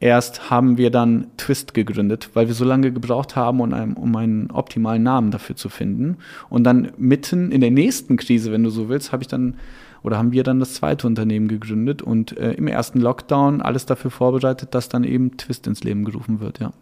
[0.00, 4.14] erst haben wir dann Twist gegründet, weil wir so lange gebraucht haben, um einen, um
[4.16, 6.18] einen optimalen Namen dafür zu finden.
[6.48, 9.54] Und dann mitten in der nächsten Krise, wenn du so willst, habe ich dann
[10.02, 14.12] oder haben wir dann das zweite Unternehmen gegründet und äh, im ersten Lockdown alles dafür
[14.12, 16.72] vorbereitet, dass dann eben Twist ins Leben gerufen wird, ja.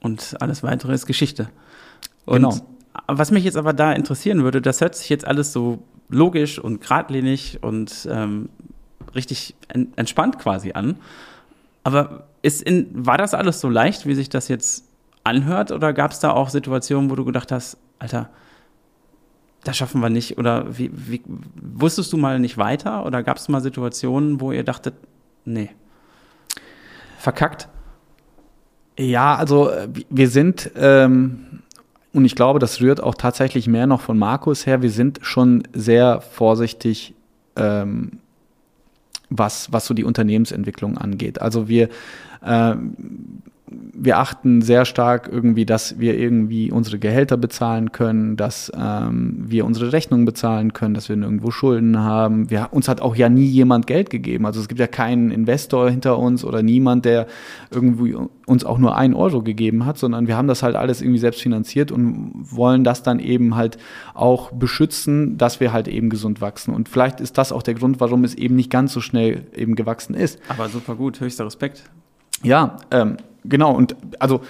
[0.00, 1.48] Und alles weitere ist Geschichte.
[2.24, 2.56] Und genau.
[3.08, 6.80] was mich jetzt aber da interessieren würde, das hört sich jetzt alles so logisch und
[6.80, 8.48] geradlinig und ähm,
[9.14, 9.56] richtig
[9.96, 10.96] entspannt quasi an.
[11.82, 14.84] Aber ist in, war das alles so leicht, wie sich das jetzt
[15.24, 15.70] anhört?
[15.70, 18.28] Oder gab es da auch Situationen, wo du gedacht hast, Alter,
[19.64, 20.38] das schaffen wir nicht?
[20.38, 21.22] Oder wie, wie
[21.54, 23.06] wusstest du mal nicht weiter?
[23.06, 24.94] Oder gab es mal Situationen, wo ihr dachtet,
[25.44, 25.70] nee,
[27.18, 27.68] verkackt?
[28.98, 29.70] Ja, also
[30.10, 31.62] wir sind, ähm,
[32.12, 35.62] und ich glaube, das rührt auch tatsächlich mehr noch von Markus her, wir sind schon
[35.72, 37.14] sehr vorsichtig
[37.56, 38.18] ähm,
[39.38, 41.40] was, was so die Unternehmensentwicklung angeht.
[41.40, 41.88] Also wir,
[42.42, 42.74] äh,
[43.94, 49.64] wir achten sehr stark irgendwie, dass wir irgendwie unsere Gehälter bezahlen können, dass ähm, wir
[49.64, 52.50] unsere Rechnungen bezahlen können, dass wir nirgendwo Schulden haben.
[52.50, 54.46] Wir, uns hat auch ja nie jemand Geld gegeben.
[54.46, 57.26] Also es gibt ja keinen Investor hinter uns oder niemand, der
[57.70, 61.18] irgendwie uns auch nur ein Euro gegeben hat, sondern wir haben das halt alles irgendwie
[61.18, 63.78] selbst finanziert und wollen das dann eben halt
[64.14, 66.74] auch beschützen, dass wir halt eben gesund wachsen.
[66.74, 69.74] Und vielleicht ist das auch der Grund, warum es eben nicht ganz so schnell eben
[69.74, 70.38] gewachsen ist.
[70.48, 71.84] Aber super gut, höchster Respekt.
[72.42, 73.72] Ja, ähm, genau.
[73.74, 74.42] Und also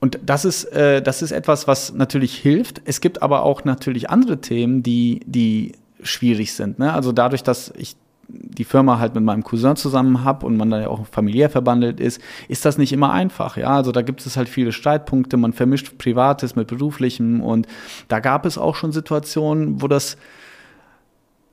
[0.00, 2.80] und das ist, äh, das ist etwas, was natürlich hilft.
[2.86, 6.78] Es gibt aber auch natürlich andere Themen, die, die schwierig sind.
[6.78, 6.92] Ne?
[6.92, 7.96] Also dadurch, dass ich
[8.32, 12.00] die Firma halt mit meinem Cousin zusammen habe und man da ja auch familiär verbandelt
[12.00, 13.56] ist, ist das nicht immer einfach.
[13.56, 17.66] Ja, also da gibt es halt viele Streitpunkte, man vermischt Privates mit Beruflichem und
[18.08, 20.16] da gab es auch schon Situationen, wo das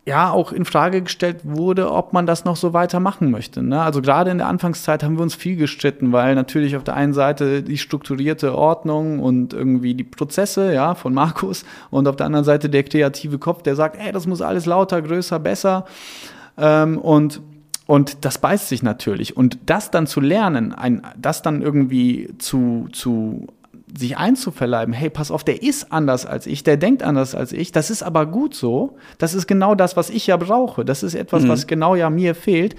[0.07, 3.61] ja auch in Frage gestellt wurde, ob man das noch so weitermachen möchte.
[3.61, 3.81] Ne?
[3.81, 7.13] Also gerade in der Anfangszeit haben wir uns viel gestritten, weil natürlich auf der einen
[7.13, 12.45] Seite die strukturierte Ordnung und irgendwie die Prozesse ja von Markus und auf der anderen
[12.45, 15.85] Seite der kreative Kopf, der sagt, ey, das muss alles lauter, größer, besser
[16.57, 17.41] ähm, und
[17.85, 19.37] und das beißt sich natürlich.
[19.37, 23.47] Und das dann zu lernen, ein, das dann irgendwie zu, zu
[23.95, 27.71] sich einzuverleiben, hey, pass auf, der ist anders als ich, der denkt anders als ich,
[27.71, 31.15] das ist aber gut so, das ist genau das, was ich ja brauche, das ist
[31.15, 31.49] etwas, mhm.
[31.49, 32.75] was genau ja mir fehlt.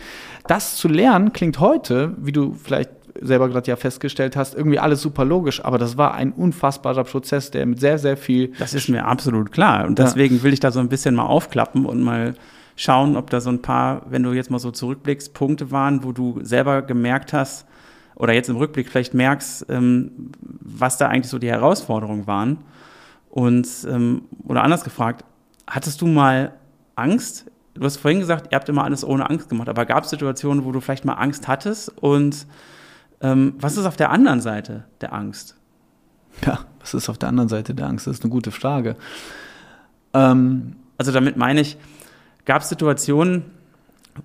[0.46, 2.90] Das zu lernen klingt heute, wie du vielleicht
[3.20, 7.50] selber gerade ja festgestellt hast, irgendwie alles super logisch, aber das war ein unfassbarer Prozess,
[7.50, 8.52] der mit sehr, sehr viel.
[8.58, 9.86] Das ist mir absolut klar.
[9.86, 10.42] Und deswegen ja.
[10.42, 12.34] will ich da so ein bisschen mal aufklappen und mal
[12.76, 16.12] schauen, ob da so ein paar, wenn du jetzt mal so zurückblickst, Punkte waren, wo
[16.12, 17.66] du selber gemerkt hast,
[18.18, 22.58] oder jetzt im Rückblick vielleicht merkst, ähm, was da eigentlich so die Herausforderungen waren.
[23.30, 25.24] Und, ähm, oder anders gefragt,
[25.68, 26.52] hattest du mal
[26.96, 27.46] Angst?
[27.74, 30.64] Du hast vorhin gesagt, ihr habt immer alles ohne Angst gemacht, aber gab es Situationen,
[30.64, 31.90] wo du vielleicht mal Angst hattest?
[32.02, 32.46] Und
[33.20, 35.56] ähm, was ist auf der anderen Seite der Angst?
[36.44, 38.08] Ja, was ist auf der anderen Seite der Angst?
[38.08, 38.96] Das ist eine gute Frage.
[40.12, 41.76] Ähm, also damit meine ich,
[42.44, 43.44] gab es Situationen,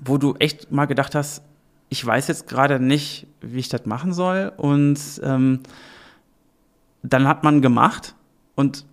[0.04, 1.44] wo du echt mal gedacht hast,
[1.90, 4.52] ich weiß jetzt gerade nicht, wie ich das machen soll.
[4.58, 5.60] Und ähm,
[7.04, 8.16] dann hat man gemacht
[8.56, 8.86] und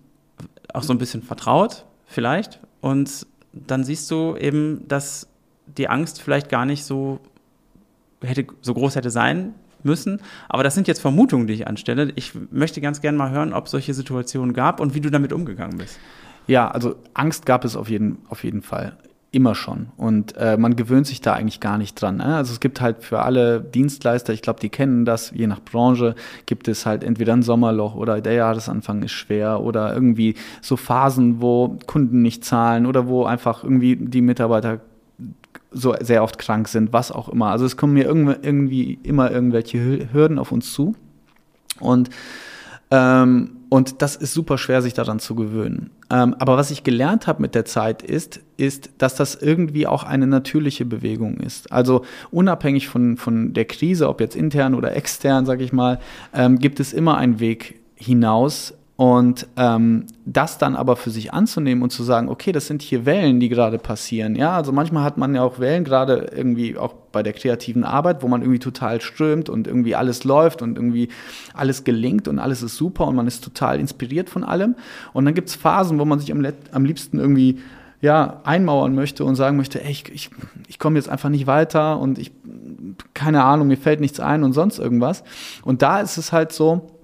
[0.73, 2.59] auch so ein bisschen vertraut, vielleicht.
[2.81, 5.27] Und dann siehst du eben, dass
[5.65, 7.19] die Angst vielleicht gar nicht so
[8.21, 10.21] hätte so groß hätte sein müssen.
[10.47, 12.11] Aber das sind jetzt Vermutungen, die ich anstelle.
[12.15, 15.33] Ich möchte ganz gerne mal hören, ob es solche Situationen gab und wie du damit
[15.33, 15.99] umgegangen bist.
[16.47, 18.97] Ja, also Angst gab es auf jeden, auf jeden Fall
[19.31, 19.87] immer schon.
[19.95, 22.17] Und äh, man gewöhnt sich da eigentlich gar nicht dran.
[22.17, 22.35] Ne?
[22.35, 26.15] Also es gibt halt für alle Dienstleister, ich glaube, die kennen das, je nach Branche,
[26.45, 31.41] gibt es halt entweder ein Sommerloch oder der Jahresanfang ist schwer oder irgendwie so Phasen,
[31.41, 34.81] wo Kunden nicht zahlen oder wo einfach irgendwie die Mitarbeiter
[35.71, 37.51] so sehr oft krank sind, was auch immer.
[37.51, 40.93] Also es kommen mir irgendwie immer irgendwelche Hürden auf uns zu.
[41.79, 42.09] Und
[42.91, 45.91] ähm, und das ist super schwer, sich daran zu gewöhnen.
[46.11, 50.03] Ähm, aber was ich gelernt habe mit der Zeit ist, ist, dass das irgendwie auch
[50.03, 51.71] eine natürliche Bewegung ist.
[51.71, 55.99] Also unabhängig von, von der Krise, ob jetzt intern oder extern, sage ich mal,
[56.33, 61.81] ähm, gibt es immer einen Weg hinaus und ähm, das dann aber für sich anzunehmen
[61.81, 64.35] und zu sagen, okay, das sind hier Wellen, die gerade passieren.
[64.35, 68.21] Ja, also manchmal hat man ja auch Wellen, gerade irgendwie auch bei der kreativen Arbeit,
[68.21, 71.09] wo man irgendwie total strömt und irgendwie alles läuft und irgendwie
[71.55, 74.75] alles gelingt und alles ist super und man ist total inspiriert von allem.
[75.13, 77.57] Und dann gibt es Phasen, wo man sich am, am liebsten irgendwie
[78.01, 80.29] ja, einmauern möchte und sagen möchte, ey, ich, ich,
[80.67, 82.31] ich komme jetzt einfach nicht weiter und ich,
[83.15, 85.23] keine Ahnung, mir fällt nichts ein und sonst irgendwas.
[85.63, 87.00] Und da ist es halt so,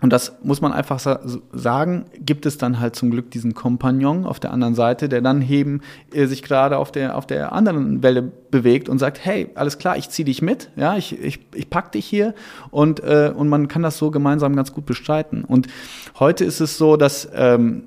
[0.00, 4.40] und das muss man einfach sagen, gibt es dann halt zum Glück diesen Kompagnon auf
[4.40, 8.22] der anderen Seite, der dann eben äh, sich gerade auf der, auf der anderen Welle
[8.22, 11.92] bewegt und sagt, hey, alles klar, ich ziehe dich mit, ja, ich, ich, ich pack
[11.92, 12.34] dich hier
[12.70, 15.44] und, äh, und man kann das so gemeinsam ganz gut bestreiten.
[15.44, 15.68] Und
[16.18, 17.84] heute ist es so, dass, ähm,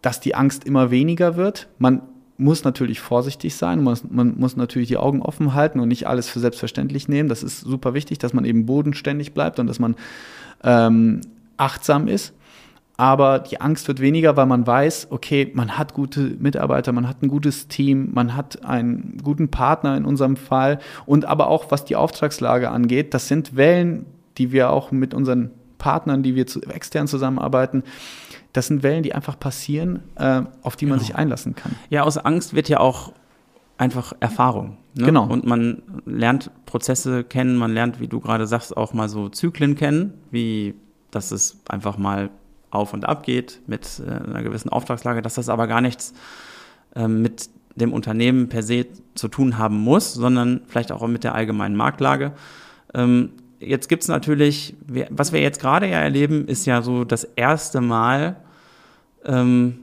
[0.00, 1.68] dass die Angst immer weniger wird.
[1.78, 2.02] Man
[2.38, 6.30] muss natürlich vorsichtig sein, man, man muss natürlich die Augen offen halten und nicht alles
[6.30, 7.28] für selbstverständlich nehmen.
[7.28, 9.96] Das ist super wichtig, dass man eben bodenständig bleibt und dass man
[10.62, 11.20] ähm,
[11.58, 12.34] achtsam ist.
[12.96, 17.22] Aber die Angst wird weniger, weil man weiß, okay, man hat gute Mitarbeiter, man hat
[17.22, 20.80] ein gutes Team, man hat einen guten Partner in unserem Fall.
[21.06, 24.04] Und aber auch was die Auftragslage angeht, das sind Wellen,
[24.36, 27.84] die wir auch mit unseren Partnern, die wir zu, extern zusammenarbeiten,
[28.52, 31.06] das sind Wellen, die einfach passieren, äh, auf die man genau.
[31.06, 31.76] sich einlassen kann.
[31.90, 33.12] Ja, aus Angst wird ja auch
[33.76, 34.76] einfach Erfahrung.
[34.94, 35.06] Ne?
[35.06, 35.26] Genau.
[35.28, 39.76] Und man lernt Prozesse kennen, man lernt, wie du gerade sagst, auch mal so Zyklen
[39.76, 40.74] kennen, wie
[41.10, 42.30] dass es einfach mal
[42.70, 46.12] auf und ab geht mit äh, einer gewissen Auftragslage, dass das aber gar nichts
[46.94, 51.34] äh, mit dem Unternehmen per se zu tun haben muss, sondern vielleicht auch mit der
[51.34, 52.32] allgemeinen Marktlage.
[52.94, 54.74] Ähm, jetzt gibt es natürlich,
[55.10, 58.36] was wir jetzt gerade ja erleben, ist ja so das erste Mal
[59.24, 59.78] ähm,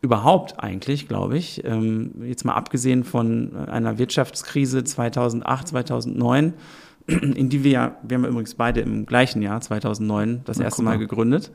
[0.00, 6.54] überhaupt eigentlich, glaube ich, ähm, jetzt mal abgesehen von einer Wirtschaftskrise 2008, 2009,
[7.06, 10.82] in die wir ja, wir haben übrigens beide im gleichen Jahr, 2009, das Na, erste
[10.82, 11.50] Mal gegründet,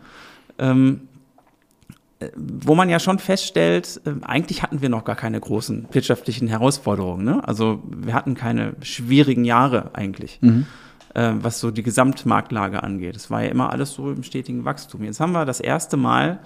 [0.58, 1.02] ähm,
[2.20, 6.48] äh, wo man ja schon feststellt, äh, eigentlich hatten wir noch gar keine großen wirtschaftlichen
[6.48, 7.24] Herausforderungen.
[7.24, 7.48] Ne?
[7.48, 10.66] Also wir hatten keine schwierigen Jahre eigentlich, mhm.
[11.14, 13.16] äh, was so die Gesamtmarktlage angeht.
[13.16, 15.04] Es war ja immer alles so im stetigen Wachstum.
[15.04, 16.40] Jetzt haben wir das erste Mal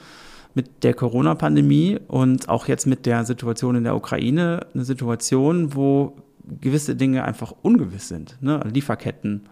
[0.53, 6.17] mit der Corona-Pandemie und auch jetzt mit der Situation in der Ukraine eine Situation, wo
[6.43, 8.37] gewisse Dinge einfach ungewiss sind.
[8.41, 8.61] Ne?
[8.71, 9.49] Lieferketten,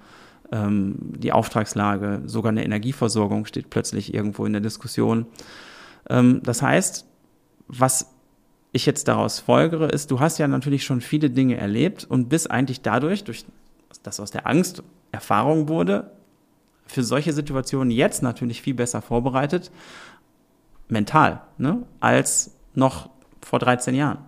[0.51, 5.25] ähm, die Auftragslage, sogar eine Energieversorgung steht plötzlich irgendwo in der Diskussion.
[6.09, 7.05] Ähm, das heißt,
[7.67, 8.13] was
[8.71, 12.51] ich jetzt daraus folgere, ist, du hast ja natürlich schon viele Dinge erlebt und bist
[12.51, 13.45] eigentlich dadurch, durch
[14.03, 16.11] das aus der Angst Erfahrung wurde,
[16.85, 19.71] für solche Situationen jetzt natürlich viel besser vorbereitet,
[20.87, 23.09] mental, ne, als noch
[23.41, 24.19] vor 13 Jahren.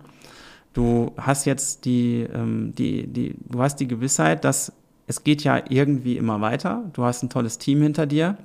[0.72, 4.72] Du hast jetzt die, ähm, die, die, du hast die Gewissheit, dass
[5.06, 6.84] es geht ja irgendwie immer weiter.
[6.92, 8.36] Du hast ein tolles Team hinter dir.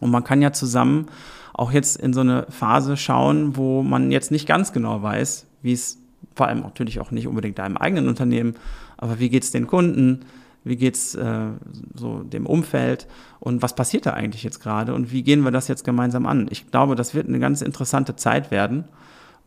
[0.00, 1.06] Und man kann ja zusammen
[1.52, 5.72] auch jetzt in so eine Phase schauen, wo man jetzt nicht ganz genau weiß, wie
[5.72, 5.98] es
[6.34, 8.54] vor allem natürlich auch nicht unbedingt deinem eigenen Unternehmen,
[8.96, 10.20] aber wie geht es den Kunden,
[10.64, 11.48] wie geht's äh,
[11.94, 13.06] so dem Umfeld?
[13.40, 14.94] Und was passiert da eigentlich jetzt gerade?
[14.94, 16.48] Und wie gehen wir das jetzt gemeinsam an?
[16.50, 18.84] Ich glaube, das wird eine ganz interessante Zeit werden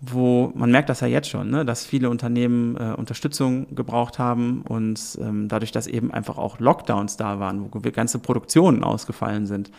[0.05, 4.63] wo man merkt das ja jetzt schon, ne, dass viele Unternehmen äh, Unterstützung gebraucht haben
[4.67, 9.71] und ähm, dadurch, dass eben einfach auch Lockdowns da waren, wo ganze Produktionen ausgefallen sind.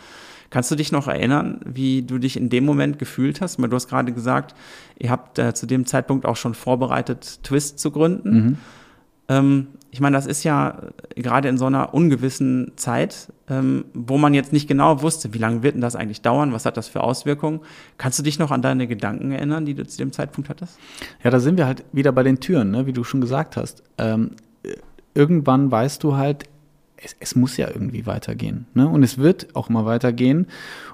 [0.49, 3.61] Kannst du dich noch erinnern, wie du dich in dem Moment gefühlt hast?
[3.61, 4.55] Weil du hast gerade gesagt,
[4.99, 8.35] ihr habt äh, zu dem Zeitpunkt auch schon vorbereitet, Twist zu gründen.
[8.35, 8.57] Mhm.
[9.29, 10.77] Ähm, ich meine, das ist ja
[11.15, 15.63] gerade in so einer ungewissen Zeit, ähm, wo man jetzt nicht genau wusste, wie lange
[15.63, 17.61] wird denn das eigentlich dauern, was hat das für Auswirkungen.
[17.97, 20.81] Kannst du dich noch an deine Gedanken erinnern, die du zu dem Zeitpunkt hattest?
[21.23, 22.87] Ja, da sind wir halt wieder bei den Türen, ne?
[22.87, 23.85] wie du schon gesagt hast.
[23.97, 24.33] Ähm,
[25.15, 26.43] irgendwann weißt du halt,
[26.97, 28.67] es, es, muss ja irgendwie weitergehen.
[28.75, 28.89] Ne?
[28.89, 30.49] Und es wird auch mal weitergehen.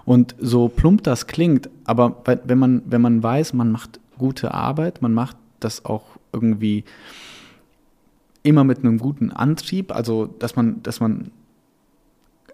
[0.05, 5.01] Und so plump das klingt, aber wenn man, wenn man weiß, man macht gute Arbeit,
[5.01, 6.85] man macht das auch irgendwie
[8.43, 11.31] immer mit einem guten Antrieb, also dass man, dass man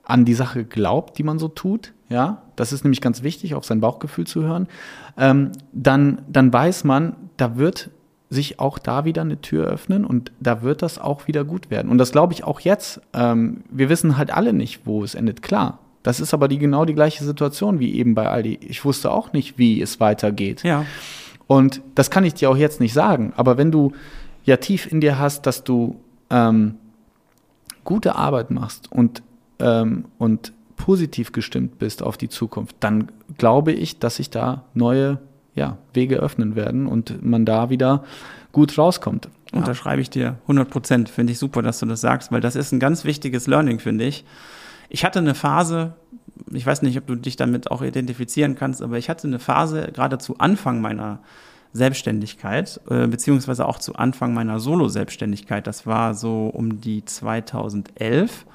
[0.04, 3.64] an die Sache glaubt, die man so tut, ja, das ist nämlich ganz wichtig, auf
[3.64, 4.68] sein Bauchgefühl zu hören,
[5.18, 7.90] ähm, dann, dann weiß man, da wird
[8.28, 11.90] sich auch da wieder eine Tür öffnen und da wird das auch wieder gut werden.
[11.90, 13.00] Und das glaube ich auch jetzt.
[13.12, 15.42] Ähm, wir wissen halt alle nicht, wo es endet.
[15.42, 18.58] Klar, das ist aber die, genau die gleiche Situation wie eben bei Aldi.
[18.62, 20.62] Ich wusste auch nicht, wie es weitergeht.
[20.64, 20.84] Ja.
[21.46, 23.32] Und das kann ich dir auch jetzt nicht sagen.
[23.36, 23.92] Aber wenn du
[24.46, 26.76] ja tief in dir hast, dass du ähm,
[27.84, 29.22] gute Arbeit machst und,
[29.58, 35.18] ähm, und positiv gestimmt bist auf die Zukunft, dann glaube ich, dass sich da neue
[35.54, 38.04] ja, Wege öffnen werden und man da wieder
[38.52, 39.28] gut rauskommt.
[39.52, 39.58] Ja.
[39.58, 41.08] Unterschreibe ich dir 100 Prozent.
[41.08, 44.04] Finde ich super, dass du das sagst, weil das ist ein ganz wichtiges Learning, finde
[44.04, 44.24] ich.
[44.88, 45.94] Ich hatte eine Phase,
[46.52, 49.88] ich weiß nicht, ob du dich damit auch identifizieren kannst, aber ich hatte eine Phase
[49.92, 51.20] gerade zu Anfang meiner
[51.72, 55.66] Selbstständigkeit, äh, beziehungsweise auch zu Anfang meiner Solo-Selbstständigkeit.
[55.66, 58.46] Das war so um die 2011,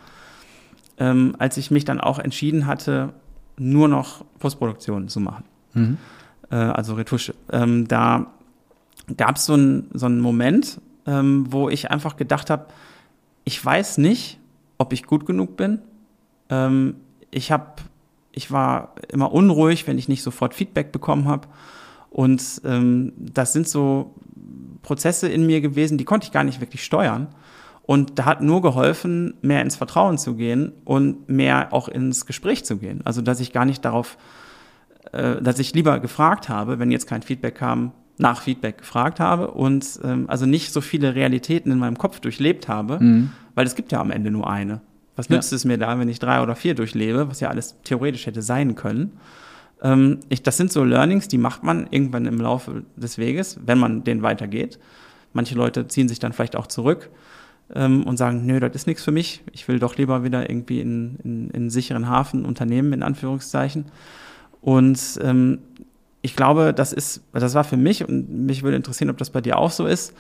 [0.98, 3.14] ähm, als ich mich dann auch entschieden hatte,
[3.58, 5.44] nur noch Postproduktion zu machen.
[5.74, 5.98] Mhm.
[6.50, 7.36] Äh, also Retusche.
[7.52, 8.28] Ähm, da
[9.18, 12.68] gab es so einen so einen Moment, ähm, wo ich einfach gedacht habe,
[13.44, 14.40] ich weiß nicht,
[14.78, 15.80] ob ich gut genug bin.
[16.50, 16.96] Ähm,
[17.32, 17.74] ich habe,
[18.32, 21.48] ich war immer unruhig, wenn ich nicht sofort Feedback bekommen habe.
[22.12, 24.14] Und ähm, das sind so
[24.84, 27.30] Prozesse in mir gewesen, die konnte ich gar nicht wirklich steuern.
[27.84, 32.64] Und da hat nur geholfen, mehr ins Vertrauen zu gehen und mehr auch ins Gespräch
[32.66, 33.02] zu gehen.
[33.06, 34.18] Also, dass ich gar nicht darauf,
[35.14, 39.52] äh, dass ich lieber gefragt habe, wenn jetzt kein Feedback kam, nach Feedback gefragt habe
[39.52, 43.32] und ähm, also nicht so viele Realitäten in meinem Kopf durchlebt habe, mhm.
[43.56, 44.82] weil es gibt ja am Ende nur eine.
[45.16, 45.56] Was nützt ja.
[45.56, 48.76] es mir da, wenn ich drei oder vier durchlebe, was ja alles theoretisch hätte sein
[48.76, 49.18] können?
[49.82, 53.78] Ähm, ich, das sind so Learnings, die macht man irgendwann im Laufe des Weges, wenn
[53.78, 54.80] man den weitergeht.
[55.34, 57.10] Manche Leute ziehen sich dann vielleicht auch zurück
[57.74, 59.44] ähm, und sagen, nö, das ist nichts für mich.
[59.52, 63.86] Ich will doch lieber wieder irgendwie in, in, in sicheren Hafen unternehmen, in Anführungszeichen.
[64.62, 65.60] Und ähm,
[66.22, 69.42] ich glaube, das ist, das war für mich und mich würde interessieren, ob das bei
[69.42, 70.14] dir auch so ist,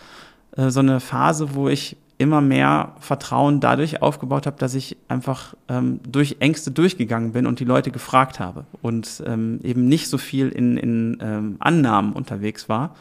[0.57, 5.55] äh, so eine Phase, wo ich immer mehr Vertrauen dadurch aufgebaut habe, dass ich einfach
[5.67, 10.17] ähm, durch Ängste durchgegangen bin und die Leute gefragt habe und ähm, eben nicht so
[10.17, 12.95] viel in, in ähm, Annahmen unterwegs war,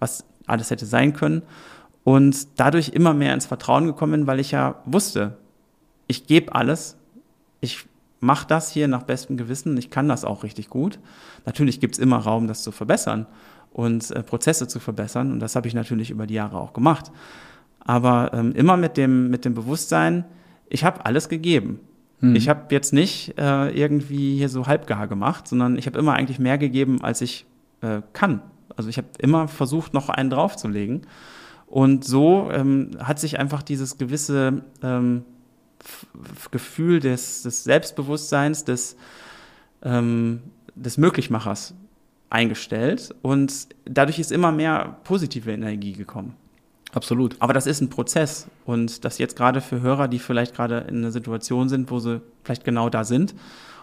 [0.00, 1.42] was alles hätte sein können
[2.04, 5.36] und dadurch immer mehr ins Vertrauen gekommen bin, weil ich ja wusste,
[6.08, 6.96] ich gebe alles,
[7.60, 7.86] ich
[8.20, 10.98] mache das hier nach bestem Gewissen, ich kann das auch richtig gut.
[11.44, 13.26] Natürlich gibt es immer Raum, das zu verbessern
[13.72, 17.12] und äh, Prozesse zu verbessern und das habe ich natürlich über die Jahre auch gemacht
[17.86, 20.24] aber ähm, immer mit dem, mit dem Bewusstsein,
[20.68, 21.78] ich habe alles gegeben.
[22.20, 22.34] Mhm.
[22.34, 26.40] Ich habe jetzt nicht äh, irgendwie hier so halbgar gemacht, sondern ich habe immer eigentlich
[26.40, 27.46] mehr gegeben, als ich
[27.82, 28.42] äh, kann.
[28.76, 31.02] Also ich habe immer versucht, noch einen draufzulegen.
[31.68, 35.24] Und so ähm, hat sich einfach dieses gewisse ähm,
[36.50, 38.96] Gefühl des, des, Selbstbewusstseins, des,
[39.82, 40.40] ähm,
[40.74, 41.74] des Möglichmachers
[42.30, 43.14] eingestellt.
[43.22, 46.34] Und dadurch ist immer mehr positive Energie gekommen.
[46.96, 47.36] Absolut.
[47.40, 48.46] Aber das ist ein Prozess.
[48.64, 52.22] Und das jetzt gerade für Hörer, die vielleicht gerade in einer Situation sind, wo sie
[52.42, 53.34] vielleicht genau da sind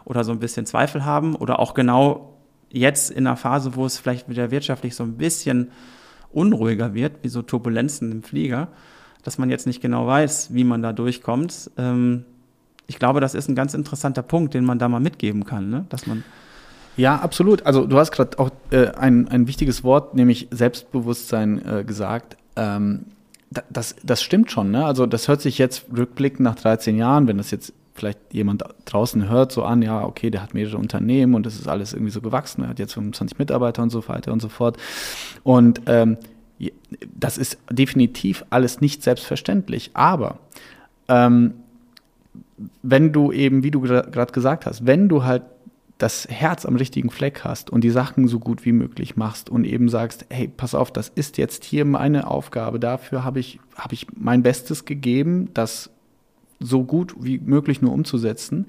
[0.03, 2.39] oder so ein bisschen Zweifel haben oder auch genau
[2.71, 5.69] jetzt in einer Phase, wo es vielleicht wieder wirtschaftlich so ein bisschen
[6.31, 8.69] unruhiger wird, wie so Turbulenzen im Flieger,
[9.21, 11.69] dass man jetzt nicht genau weiß, wie man da durchkommt.
[11.77, 12.25] Ähm,
[12.87, 15.85] ich glaube, das ist ein ganz interessanter Punkt, den man da mal mitgeben kann, ne?
[15.89, 16.23] dass man
[16.95, 17.65] ja, absolut.
[17.65, 23.05] Also du hast gerade auch äh, ein, ein wichtiges Wort, nämlich Selbstbewusstsein äh, gesagt ähm,
[23.69, 24.71] das, das stimmt schon.
[24.71, 24.85] Ne?
[24.85, 29.29] Also das hört sich jetzt rückblickend nach 13 Jahren, wenn das jetzt vielleicht jemand draußen
[29.29, 32.21] hört, so an, ja, okay, der hat mehrere Unternehmen und das ist alles irgendwie so
[32.21, 34.77] gewachsen, er hat jetzt 25 Mitarbeiter und so weiter und so fort.
[35.43, 36.17] Und ähm,
[37.15, 39.91] das ist definitiv alles nicht selbstverständlich.
[39.93, 40.39] Aber
[41.07, 41.53] ähm,
[42.81, 45.43] wenn du eben, wie du gerade gesagt hast, wenn du halt
[45.97, 49.63] das Herz am richtigen Fleck hast und die Sachen so gut wie möglich machst und
[49.63, 53.93] eben sagst, hey, pass auf, das ist jetzt hier meine Aufgabe, dafür habe ich, hab
[53.93, 55.91] ich mein Bestes gegeben, das
[56.59, 58.67] so gut wie möglich nur umzusetzen,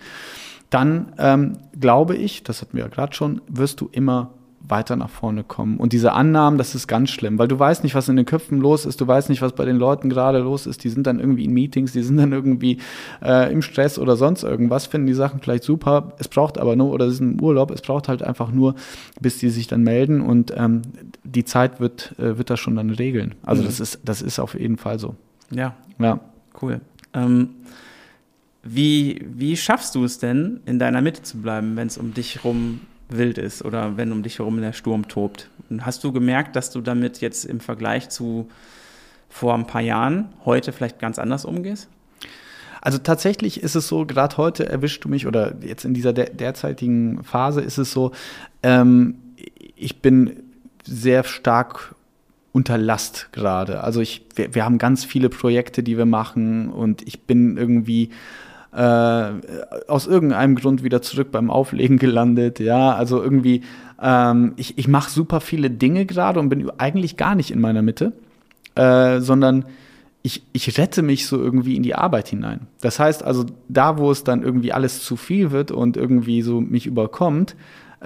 [0.70, 4.30] dann ähm, glaube ich, das hatten wir ja gerade schon, wirst du immer
[4.66, 5.76] weiter nach vorne kommen.
[5.76, 8.58] Und diese Annahmen, das ist ganz schlimm, weil du weißt nicht, was in den Köpfen
[8.58, 10.84] los ist, du weißt nicht, was bei den Leuten gerade los ist.
[10.84, 12.78] Die sind dann irgendwie in Meetings, die sind dann irgendwie
[13.22, 16.14] äh, im Stress oder sonst irgendwas, finden die Sachen vielleicht super.
[16.18, 18.74] Es braucht aber nur, oder sie sind im Urlaub, es braucht halt einfach nur,
[19.20, 20.82] bis die sich dann melden und ähm,
[21.24, 23.34] die Zeit wird, äh, wird das schon dann regeln.
[23.42, 23.66] Also mhm.
[23.66, 25.14] das ist, das ist auf jeden Fall so.
[25.50, 25.74] Ja.
[25.98, 26.20] Ja.
[26.60, 26.80] Cool.
[27.12, 27.50] Ähm,
[28.62, 32.36] wie, wie schaffst du es denn, in deiner Mitte zu bleiben, wenn es um dich
[32.36, 35.50] herum wild ist oder wenn um dich herum der Sturm tobt.
[35.70, 38.48] Und hast du gemerkt, dass du damit jetzt im Vergleich zu
[39.28, 41.88] vor ein paar Jahren heute vielleicht ganz anders umgehst?
[42.80, 46.30] Also tatsächlich ist es so, gerade heute erwischst du mich oder jetzt in dieser der,
[46.30, 48.12] derzeitigen Phase ist es so,
[48.62, 49.16] ähm,
[49.74, 50.42] ich bin
[50.84, 51.94] sehr stark
[52.52, 53.82] unter Last gerade.
[53.82, 58.10] Also ich, wir, wir haben ganz viele Projekte, die wir machen und ich bin irgendwie
[58.74, 59.32] äh,
[59.88, 62.58] aus irgendeinem Grund wieder zurück beim Auflegen gelandet.
[62.58, 63.62] Ja, also irgendwie,
[64.02, 67.82] ähm, ich, ich mache super viele Dinge gerade und bin eigentlich gar nicht in meiner
[67.82, 68.12] Mitte,
[68.74, 69.66] äh, sondern
[70.22, 72.66] ich, ich rette mich so irgendwie in die Arbeit hinein.
[72.80, 76.60] Das heißt also, da wo es dann irgendwie alles zu viel wird und irgendwie so
[76.60, 77.56] mich überkommt,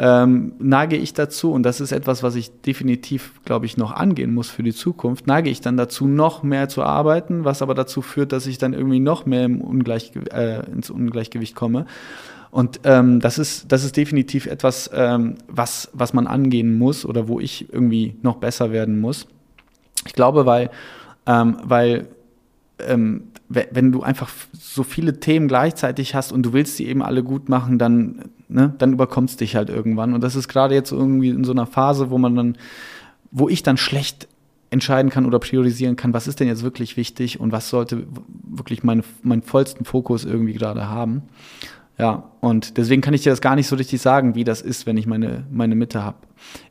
[0.01, 4.33] ähm, neige ich dazu, und das ist etwas, was ich definitiv, glaube ich, noch angehen
[4.33, 8.01] muss für die Zukunft, neige ich dann dazu, noch mehr zu arbeiten, was aber dazu
[8.01, 11.85] führt, dass ich dann irgendwie noch mehr im Ungleichge äh, ins Ungleichgewicht komme.
[12.51, 17.27] Und ähm, das, ist, das ist definitiv etwas, ähm, was, was man angehen muss oder
[17.27, 19.27] wo ich irgendwie noch besser werden muss.
[20.07, 20.71] Ich glaube, weil,
[21.27, 22.07] ähm, weil
[22.79, 27.25] ähm, wenn du einfach so viele Themen gleichzeitig hast und du willst sie eben alle
[27.25, 30.15] gut machen, dann, ne, dann überkommt es dich halt irgendwann.
[30.15, 32.59] Und das ist gerade jetzt irgendwie in so einer Phase, wo man dann,
[33.31, 34.29] wo ich dann schlecht
[34.71, 38.07] entscheiden kann oder priorisieren kann, was ist denn jetzt wirklich wichtig und was sollte
[38.45, 41.23] wirklich meine, meinen vollsten Fokus irgendwie gerade haben.
[41.99, 44.87] Ja, und deswegen kann ich dir das gar nicht so richtig sagen, wie das ist,
[44.87, 46.19] wenn ich meine, meine Mitte habe.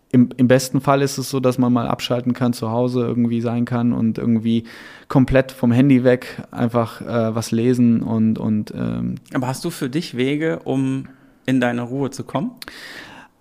[0.09, 3.41] Im, Im besten Fall ist es so, dass man mal abschalten kann, zu Hause irgendwie
[3.41, 4.63] sein kann und irgendwie
[5.09, 8.39] komplett vom Handy weg einfach äh, was lesen und.
[8.39, 11.09] und ähm Aber hast du für dich Wege, um
[11.47, 12.51] in deine Ruhe zu kommen?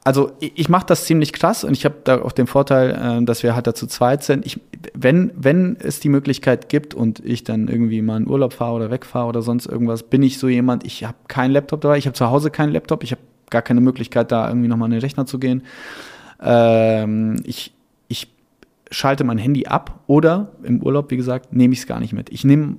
[0.06, 3.42] also ich mache das ziemlich krass und ich habe da auch den Vorteil, äh, dass
[3.42, 4.46] wir halt dazu zweit sind.
[4.46, 4.60] Ich,
[4.94, 8.90] wenn, wenn es die Möglichkeit gibt und ich dann irgendwie mal in Urlaub fahre oder
[8.92, 12.14] wegfahre oder sonst irgendwas, bin ich so jemand, ich habe keinen Laptop dabei, ich habe
[12.14, 15.26] zu Hause keinen Laptop, ich habe gar keine Möglichkeit, da irgendwie nochmal an den Rechner
[15.26, 15.64] zu gehen.
[16.40, 17.74] Ähm, ich,
[18.06, 18.32] ich
[18.92, 22.30] schalte mein Handy ab oder im Urlaub, wie gesagt, nehme ich es gar nicht mit.
[22.30, 22.76] Ich nehme,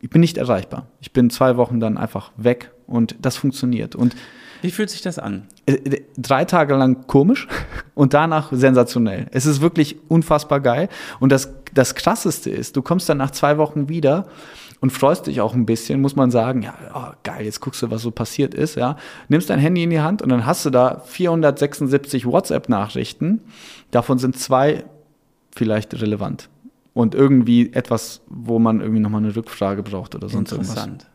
[0.00, 0.88] ich bin nicht erreichbar.
[1.00, 3.94] Ich bin zwei Wochen dann einfach weg und das funktioniert.
[3.94, 4.16] Und
[4.66, 5.46] wie fühlt sich das an?
[5.66, 7.46] Äh, äh, drei Tage lang komisch
[7.94, 9.26] und danach sensationell.
[9.30, 10.88] Es ist wirklich unfassbar geil.
[11.20, 14.26] Und das, das Krasseste ist, du kommst dann nach zwei Wochen wieder
[14.80, 17.92] und freust dich auch ein bisschen, muss man sagen, ja, oh, geil, jetzt guckst du,
[17.92, 18.96] was so passiert ist, ja.
[19.28, 23.42] Nimmst dein Handy in die Hand und dann hast du da 476 WhatsApp-Nachrichten.
[23.92, 24.84] Davon sind zwei
[25.54, 26.48] vielleicht relevant.
[26.92, 31.06] Und irgendwie etwas, wo man irgendwie nochmal eine Rückfrage braucht oder sonst Interessant.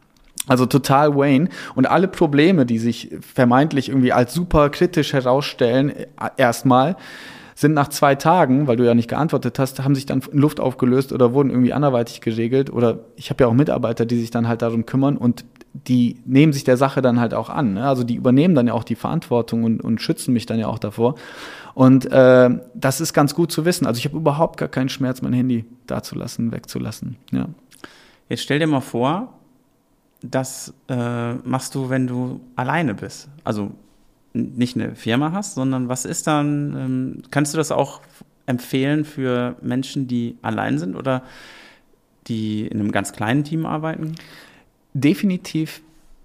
[0.47, 1.49] Also total Wayne.
[1.75, 6.05] Und alle Probleme, die sich vermeintlich irgendwie als super kritisch herausstellen, äh,
[6.37, 6.97] erstmal,
[7.61, 10.59] sind nach zwei Tagen, weil du ja nicht geantwortet hast, haben sich dann in Luft
[10.59, 12.71] aufgelöst oder wurden irgendwie anderweitig geregelt.
[12.73, 16.53] Oder ich habe ja auch Mitarbeiter, die sich dann halt darum kümmern und die nehmen
[16.53, 17.75] sich der Sache dann halt auch an.
[17.75, 17.87] Ne?
[17.87, 20.79] Also die übernehmen dann ja auch die Verantwortung und, und schützen mich dann ja auch
[20.79, 21.15] davor.
[21.73, 23.85] Und äh, das ist ganz gut zu wissen.
[23.85, 27.15] Also ich habe überhaupt gar keinen Schmerz, mein Handy dazulassen, wegzulassen.
[27.31, 27.47] Ja.
[28.27, 29.33] Jetzt stell dir mal vor,
[30.21, 33.29] das äh, machst du, wenn du alleine bist.
[33.43, 33.71] Also
[34.33, 38.01] nicht eine Firma hast, sondern was ist dann, ähm, kannst du das auch
[38.45, 41.23] empfehlen für Menschen, die allein sind oder
[42.27, 44.15] die in einem ganz kleinen Team arbeiten?
[44.93, 45.81] Definitiv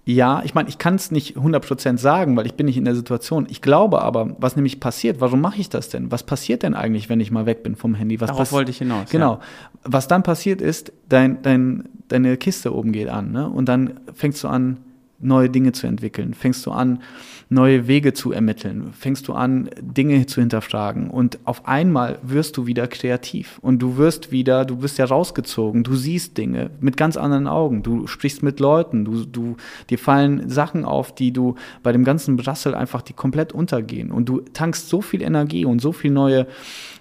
[0.07, 2.95] ja, ich meine, ich kann es nicht 100% sagen, weil ich bin nicht in der
[2.95, 3.45] Situation.
[3.49, 6.13] Ich glaube aber, was nämlich passiert, warum mache ich das denn?
[6.13, 8.21] Was passiert denn eigentlich, wenn ich mal weg bin vom Handy?
[8.21, 9.09] Was Darauf wollte ich hinaus.
[9.09, 9.33] Genau.
[9.33, 9.39] Ja.
[9.83, 13.49] Was dann passiert ist, dein, dein, deine Kiste oben geht an ne?
[13.49, 14.77] und dann fängst du an,
[15.19, 17.01] neue Dinge zu entwickeln, fängst du an,
[17.49, 21.09] neue Wege zu ermitteln, fängst du an, Dinge zu hinterfragen?
[21.09, 23.57] Und auf einmal wirst du wieder kreativ.
[23.61, 27.83] Und du wirst wieder, du bist ja rausgezogen, du siehst Dinge mit ganz anderen Augen,
[27.83, 29.57] du sprichst mit Leuten, du, du,
[29.89, 34.11] dir fallen Sachen auf, die du bei dem ganzen Brassel einfach, die komplett untergehen.
[34.11, 36.47] Und du tankst so viel Energie und so viel neue,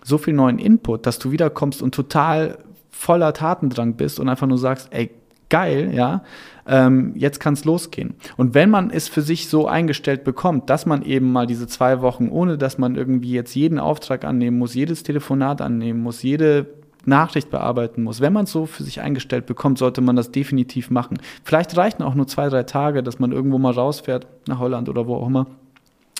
[0.03, 2.59] so viel neuen Input, dass du wiederkommst und total
[2.91, 5.11] voller Tatendrang bist und einfach nur sagst, ey,
[5.49, 6.25] geil, ja,
[6.67, 8.15] ähm, jetzt kann es losgehen.
[8.37, 12.01] Und wenn man es für sich so eingestellt bekommt, dass man eben mal diese zwei
[12.01, 16.67] Wochen, ohne dass man irgendwie jetzt jeden Auftrag annehmen muss, jedes Telefonat annehmen muss, jede
[17.05, 18.21] Nachricht bearbeiten muss.
[18.21, 21.19] Wenn man es so für sich eingestellt bekommt, sollte man das definitiv machen.
[21.45, 25.07] Vielleicht reichen auch nur zwei, drei Tage, dass man irgendwo mal rausfährt, nach Holland oder
[25.07, 25.47] wo auch immer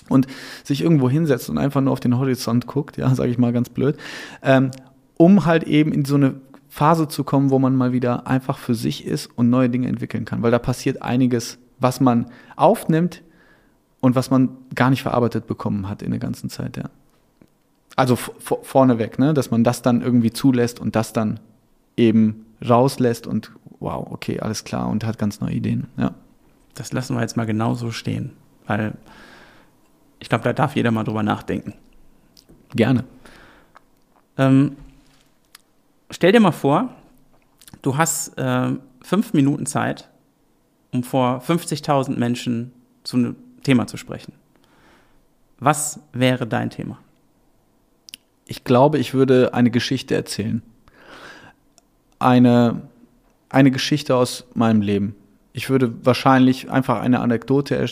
[0.09, 0.27] und
[0.63, 3.69] sich irgendwo hinsetzt und einfach nur auf den Horizont guckt, ja, sage ich mal ganz
[3.69, 3.97] blöd,
[4.41, 4.71] ähm,
[5.17, 6.35] um halt eben in so eine
[6.69, 10.25] Phase zu kommen, wo man mal wieder einfach für sich ist und neue Dinge entwickeln
[10.25, 10.41] kann.
[10.41, 13.23] Weil da passiert einiges, was man aufnimmt
[13.99, 16.89] und was man gar nicht verarbeitet bekommen hat in der ganzen Zeit, ja.
[17.95, 21.39] Also vorneweg, ne, dass man das dann irgendwie zulässt und das dann
[21.95, 26.13] eben rauslässt und wow, okay, alles klar und hat ganz neue Ideen, ja.
[26.75, 28.33] Das lassen wir jetzt mal genau so stehen,
[28.67, 28.93] weil
[30.19, 31.73] ich glaube, da darf jeder mal drüber nachdenken.
[32.75, 33.03] Gerne.
[34.37, 34.75] Ähm,
[36.09, 36.89] stell dir mal vor,
[37.81, 40.09] du hast äh, fünf Minuten Zeit,
[40.91, 42.71] um vor 50.000 Menschen
[43.03, 44.33] zu einem Thema zu sprechen.
[45.59, 46.99] Was wäre dein Thema?
[48.45, 50.61] Ich glaube, ich würde eine Geschichte erzählen.
[52.19, 52.81] Eine,
[53.49, 55.15] eine Geschichte aus meinem Leben.
[55.53, 57.89] Ich würde wahrscheinlich einfach eine Anekdote er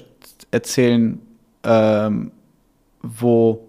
[0.51, 1.19] erzählen,
[1.63, 2.31] ähm,
[3.01, 3.67] wo,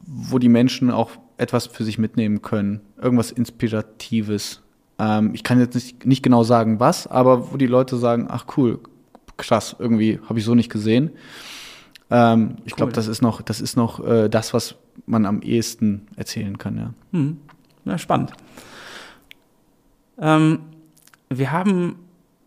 [0.00, 4.62] wo die Menschen auch etwas für sich mitnehmen können, irgendwas Inspiratives.
[4.98, 8.46] Ähm, ich kann jetzt nicht, nicht genau sagen, was, aber wo die Leute sagen, ach
[8.56, 8.80] cool,
[9.36, 11.10] krass, irgendwie habe ich so nicht gesehen.
[12.10, 12.76] Ähm, ich cool.
[12.76, 14.76] glaube, das ist noch, das ist noch äh, das, was
[15.06, 16.94] man am ehesten erzählen kann, ja.
[17.12, 17.38] Hm.
[17.84, 18.32] Ja, spannend.
[20.18, 20.60] Ähm,
[21.28, 21.96] wir haben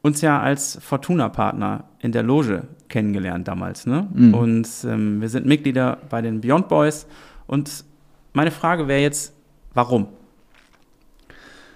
[0.01, 4.07] uns ja als Fortuna-Partner in der Loge kennengelernt damals, ne?
[4.11, 4.33] Mhm.
[4.33, 7.05] Und ähm, wir sind Mitglieder bei den Beyond Boys
[7.47, 7.85] und
[8.33, 9.33] meine Frage wäre jetzt,
[9.73, 10.07] warum?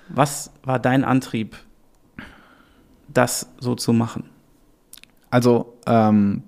[0.09, 1.55] Was war dein Antrieb,
[3.07, 4.29] das so zu machen?
[5.29, 6.43] Also, ähm,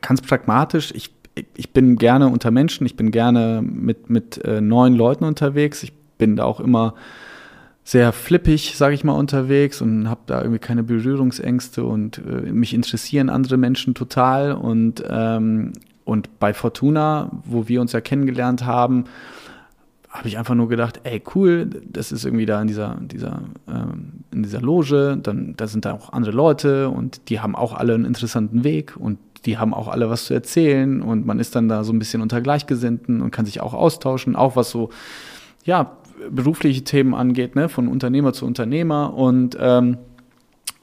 [0.00, 1.14] ganz pragmatisch, ich,
[1.56, 5.82] ich bin gerne unter Menschen, ich bin gerne mit, mit äh, neuen Leuten unterwegs.
[5.82, 6.94] Ich bin da auch immer
[7.84, 12.74] sehr flippig, sage ich mal, unterwegs und habe da irgendwie keine Berührungsängste und äh, mich
[12.74, 14.52] interessieren andere Menschen total.
[14.52, 15.72] Und, ähm,
[16.04, 19.04] und bei Fortuna, wo wir uns ja kennengelernt haben,
[20.12, 24.24] habe ich einfach nur gedacht, ey, cool, das ist irgendwie da in dieser, dieser, ähm,
[24.30, 27.94] in dieser Loge, dann da sind da auch andere Leute und die haben auch alle
[27.94, 31.68] einen interessanten Weg und die haben auch alle was zu erzählen und man ist dann
[31.68, 34.90] da so ein bisschen unter Gleichgesinnten und kann sich auch austauschen, auch was so,
[35.64, 35.96] ja,
[36.30, 39.96] berufliche Themen angeht, ne, von Unternehmer zu Unternehmer und ähm,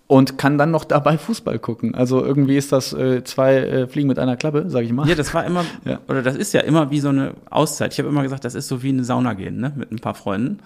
[0.10, 1.94] und kann dann noch dabei Fußball gucken.
[1.94, 5.08] Also irgendwie ist das äh, zwei äh, Fliegen mit einer Klappe, sage ich mal.
[5.08, 6.00] Ja, das war immer, ja.
[6.08, 7.94] oder das ist ja immer wie so eine Auszeit.
[7.94, 10.16] Ich habe immer gesagt, das ist so wie eine Sauna gehen, ne, mit ein paar
[10.16, 10.62] Freunden.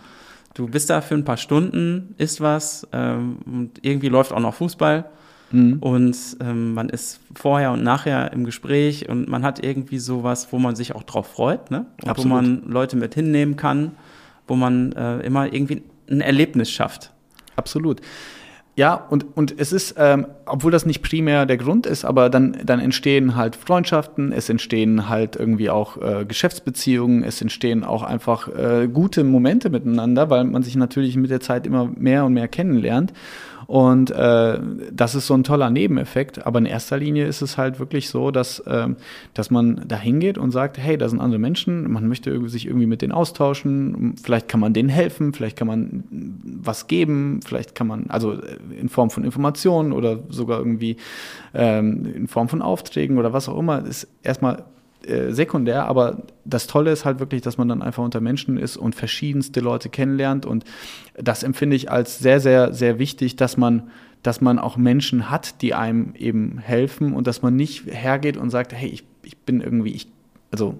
[0.53, 4.53] Du bist da für ein paar Stunden, isst was ähm, und irgendwie läuft auch noch
[4.53, 5.09] Fußball.
[5.51, 5.79] Mhm.
[5.81, 10.57] Und ähm, man ist vorher und nachher im Gespräch und man hat irgendwie sowas, wo
[10.57, 11.85] man sich auch drauf freut, ne?
[12.01, 12.31] Und Absolut.
[12.31, 13.91] wo man Leute mit hinnehmen kann,
[14.47, 17.11] wo man äh, immer irgendwie ein Erlebnis schafft.
[17.57, 17.99] Absolut.
[18.75, 22.57] Ja, und, und es ist, ähm, obwohl das nicht primär der Grund ist, aber dann,
[22.63, 28.47] dann entstehen halt Freundschaften, es entstehen halt irgendwie auch äh, Geschäftsbeziehungen, es entstehen auch einfach
[28.47, 32.47] äh, gute Momente miteinander, weil man sich natürlich mit der Zeit immer mehr und mehr
[32.47, 33.13] kennenlernt.
[33.73, 34.59] Und äh,
[34.91, 36.45] das ist so ein toller Nebeneffekt.
[36.45, 38.89] Aber in erster Linie ist es halt wirklich so, dass, äh,
[39.33, 42.85] dass man da hingeht und sagt, hey, da sind andere Menschen, man möchte sich irgendwie
[42.85, 46.03] mit denen austauschen, vielleicht kann man denen helfen, vielleicht kann man
[46.61, 50.97] was geben, vielleicht kann man, also äh, in Form von Informationen oder sogar irgendwie
[51.55, 54.65] ähm, in Form von Aufträgen oder was auch immer, ist erstmal
[55.05, 58.77] äh, sekundär, aber das Tolle ist halt wirklich, dass man dann einfach unter Menschen ist
[58.77, 60.63] und verschiedenste Leute kennenlernt und
[61.15, 63.83] das empfinde ich als sehr, sehr, sehr wichtig, dass man
[64.23, 68.49] dass man auch Menschen hat, die einem eben helfen und dass man nicht hergeht und
[68.49, 70.07] sagt, hey, ich, ich bin irgendwie, ich,
[70.49, 70.79] also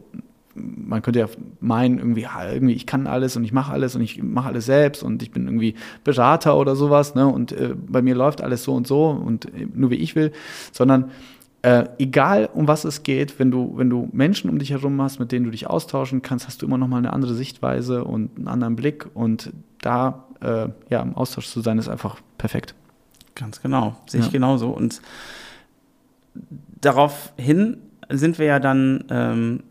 [0.56, 1.28] man könnte ja
[1.60, 5.04] meinen, irgendwie, irgendwie, ich kann alles und ich mache alles und ich mache alles selbst
[5.04, 7.28] und ich bin irgendwie Berater oder sowas, ne?
[7.28, 10.32] Und äh, bei mir läuft alles so und so und äh, nur wie ich will,
[10.72, 11.12] sondern
[11.64, 15.20] äh, egal um was es geht, wenn du, wenn du Menschen um dich herum hast,
[15.20, 18.38] mit denen du dich austauschen kannst, hast du immer noch mal eine andere Sichtweise und
[18.38, 19.08] einen anderen Blick.
[19.14, 19.52] Und
[19.82, 22.76] da äh, ja, im Austausch zu sein, ist einfach perfekt.
[23.36, 24.32] Ganz genau, sehe ich ja.
[24.34, 24.70] genauso.
[24.70, 25.02] Und
[26.82, 27.78] daraufhin
[28.10, 29.64] sind wir ja dann ähm,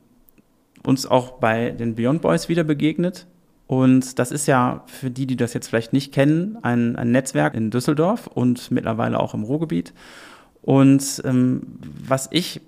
[0.85, 3.27] uns auch bei den Beyond Boys wieder begegnet.
[3.67, 7.55] Und das ist ja für die, die das jetzt vielleicht nicht kennen, ein, ein Netzwerk
[7.55, 9.93] in Düsseldorf und mittlerweile auch im Ruhrgebiet.
[10.63, 11.63] Und ähm,
[12.07, 12.61] was ich,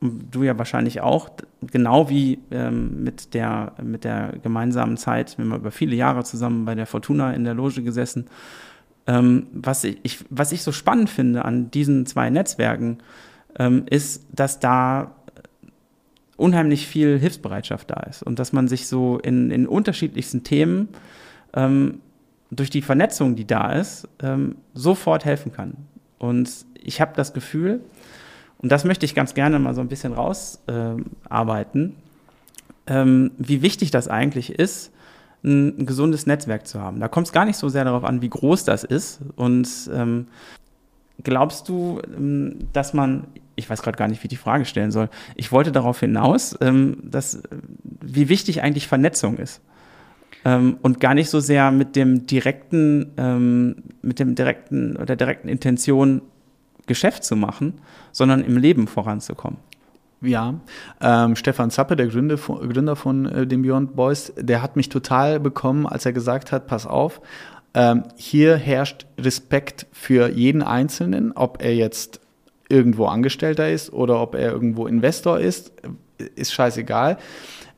[0.00, 1.30] du ja wahrscheinlich auch,
[1.70, 6.64] genau wie ähm, mit, der, mit der gemeinsamen Zeit, wir haben über viele Jahre zusammen
[6.64, 8.26] bei der Fortuna in der Loge gesessen,
[9.06, 12.98] ähm, was, ich, was ich so spannend finde an diesen zwei Netzwerken,
[13.58, 15.14] ähm, ist, dass da
[16.36, 20.88] unheimlich viel Hilfsbereitschaft da ist und dass man sich so in, in unterschiedlichsten Themen
[21.52, 22.00] ähm,
[22.50, 25.76] durch die Vernetzung, die da ist, ähm, sofort helfen kann.
[26.24, 27.80] Und ich habe das Gefühl,
[28.58, 31.96] und das möchte ich ganz gerne mal so ein bisschen rausarbeiten,
[32.86, 34.90] äh, ähm, wie wichtig das eigentlich ist,
[35.44, 36.98] ein, gesundes Netzwerk zu haben.
[36.98, 39.20] Da kommt es gar nicht so sehr darauf an, wie groß das ist.
[39.36, 40.28] Und ähm,
[41.22, 44.92] glaubst du, ähm, dass man, ich weiß gerade gar nicht, wie ich die Frage stellen
[44.92, 47.42] soll, ich wollte darauf hinaus, ähm, dass,
[48.00, 49.60] wie wichtig eigentlich Vernetzung ist.
[50.44, 55.48] Ähm, und gar nicht so sehr mit dem direkten, ähm, mit dem direkten oder direkten
[55.48, 56.22] Intention
[56.86, 57.80] Geschäft zu machen,
[58.12, 59.58] sondern im Leben voranzukommen.
[60.20, 60.54] Ja,
[61.00, 64.88] ähm, Stefan Zappe, der Gründer von, Gründer von äh, den Beyond Boys, der hat mich
[64.88, 67.20] total bekommen, als er gesagt hat, pass auf,
[67.74, 72.20] ähm, hier herrscht Respekt für jeden Einzelnen, ob er jetzt
[72.68, 75.72] irgendwo Angestellter ist oder ob er irgendwo Investor ist,
[76.36, 77.18] ist scheißegal.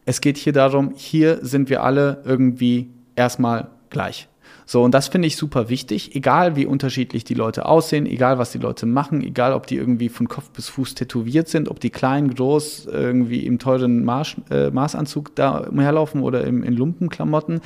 [0.08, 4.28] Es geht hier darum, hier sind wir alle irgendwie erstmal gleich.
[4.68, 8.50] So, und das finde ich super wichtig, egal wie unterschiedlich die Leute aussehen, egal was
[8.50, 11.90] die Leute machen, egal ob die irgendwie von Kopf bis Fuß tätowiert sind, ob die
[11.90, 17.60] klein, groß, irgendwie im teuren Marsch, äh, Maßanzug da umherlaufen oder im, in Lumpenklamotten.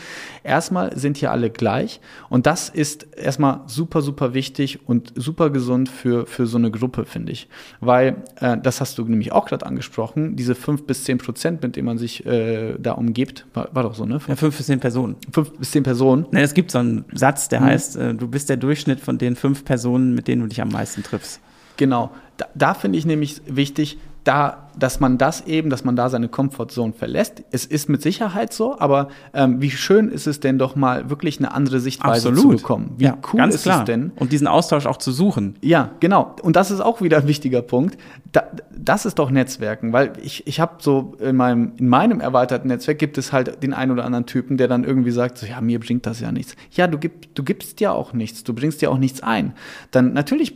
[0.45, 5.89] Erstmal sind hier alle gleich und das ist erstmal super, super wichtig und super gesund
[5.89, 7.49] für, für so eine Gruppe, finde ich.
[7.81, 11.77] Weil, äh, das hast du nämlich auch gerade angesprochen, diese fünf bis zehn Prozent, mit
[11.77, 14.21] denen man sich äh, da umgibt, war, war, doch so, ne?
[14.29, 15.17] Ja, fünf bis zehn Personen.
[15.33, 16.27] Fünf bis zehn Personen.
[16.31, 17.65] Ne, es gibt so einen Satz, der mhm.
[17.65, 20.69] heißt, äh, du bist der Durchschnitt von den fünf Personen, mit denen du dich am
[20.69, 21.41] meisten triffst.
[21.77, 22.11] Genau.
[22.37, 26.29] Da, da finde ich nämlich wichtig, da, dass man das eben, dass man da seine
[26.29, 27.43] Comfortzone verlässt.
[27.51, 31.39] Es ist mit Sicherheit so, aber ähm, wie schön ist es denn doch mal wirklich
[31.39, 32.59] eine andere Sichtweise Absolut.
[32.59, 32.95] zu bekommen?
[32.99, 33.81] Wie ja, cool ganz ist klar.
[33.81, 34.13] es denn?
[34.17, 35.57] Und diesen Austausch auch zu suchen.
[35.63, 36.37] Ja, genau.
[36.43, 37.97] Und das ist auch wieder ein wichtiger Punkt.
[38.33, 38.45] Da,
[38.77, 42.99] das ist doch Netzwerken, weil ich, ich habe so in meinem, in meinem erweiterten Netzwerk
[42.99, 45.81] gibt es halt den einen oder anderen Typen, der dann irgendwie sagt, so, ja, mir
[45.81, 46.57] bringt das ja nichts.
[46.73, 49.55] Ja, du, gib, du gibst ja auch nichts, du bringst dir auch nichts ein.
[49.91, 50.55] Dann natürlich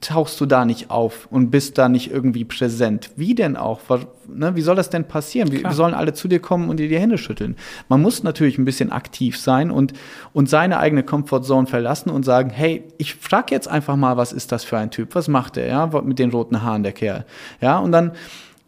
[0.00, 3.10] tauchst du da nicht auf und bist da nicht irgendwie präsent.
[3.16, 3.80] Wie denn auch?
[4.26, 5.52] Ne, wie soll das denn passieren?
[5.52, 7.56] Wir, wir, sollen alle zu dir kommen und dir die Hände schütteln.
[7.88, 9.92] Man muss natürlich ein bisschen aktiv sein und,
[10.32, 14.50] und seine eigene Comfortzone verlassen und sagen, hey, ich frage jetzt einfach mal, was ist
[14.50, 15.14] das für ein Typ?
[15.14, 17.26] Was macht der, ja, mit den roten Haaren, der Kerl?
[17.60, 18.12] Ja, und dann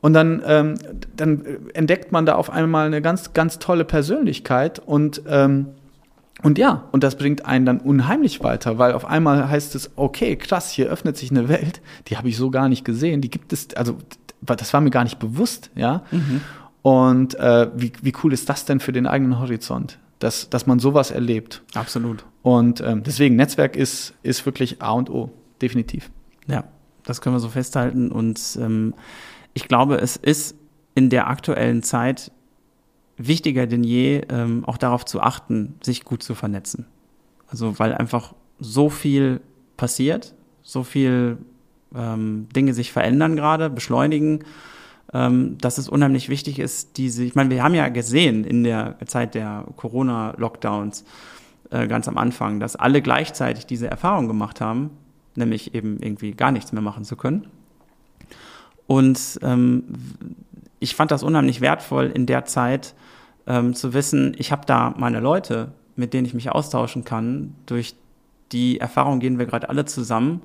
[0.02, 0.74] und dann, ähm,
[1.16, 5.68] dann entdeckt man da auf einmal eine ganz, ganz tolle Persönlichkeit und ähm,
[6.42, 10.36] und ja, und das bringt einen dann unheimlich weiter, weil auf einmal heißt es, okay,
[10.36, 13.52] krass, hier öffnet sich eine Welt, die habe ich so gar nicht gesehen, die gibt
[13.52, 13.96] es, also
[14.40, 16.02] das war mir gar nicht bewusst, ja.
[16.10, 16.40] Mhm.
[16.82, 20.80] Und äh, wie, wie cool ist das denn für den eigenen Horizont, dass, dass man
[20.80, 21.62] sowas erlebt?
[21.74, 22.24] Absolut.
[22.42, 25.30] Und ähm, deswegen, Netzwerk ist, ist wirklich A und O,
[25.60, 26.10] definitiv.
[26.48, 26.64] Ja,
[27.04, 28.10] das können wir so festhalten.
[28.10, 28.94] Und ähm,
[29.54, 30.56] ich glaube, es ist
[30.96, 32.32] in der aktuellen Zeit
[33.16, 36.86] wichtiger denn je, ähm, auch darauf zu achten, sich gut zu vernetzen.
[37.48, 39.40] Also weil einfach so viel
[39.76, 41.38] passiert, so viel
[41.94, 44.44] ähm, Dinge sich verändern gerade, beschleunigen,
[45.12, 48.96] ähm, dass es unheimlich wichtig ist, diese, ich meine, wir haben ja gesehen in der
[49.06, 51.04] Zeit der Corona-Lockdowns
[51.70, 54.90] äh, ganz am Anfang, dass alle gleichzeitig diese Erfahrung gemacht haben,
[55.34, 57.46] nämlich eben irgendwie gar nichts mehr machen zu können.
[58.86, 59.84] Und ähm,
[60.82, 62.94] ich fand das unheimlich wertvoll in der Zeit
[63.46, 67.54] ähm, zu wissen, ich habe da meine Leute, mit denen ich mich austauschen kann.
[67.66, 67.94] Durch
[68.50, 70.42] die Erfahrung gehen wir gerade alle zusammen,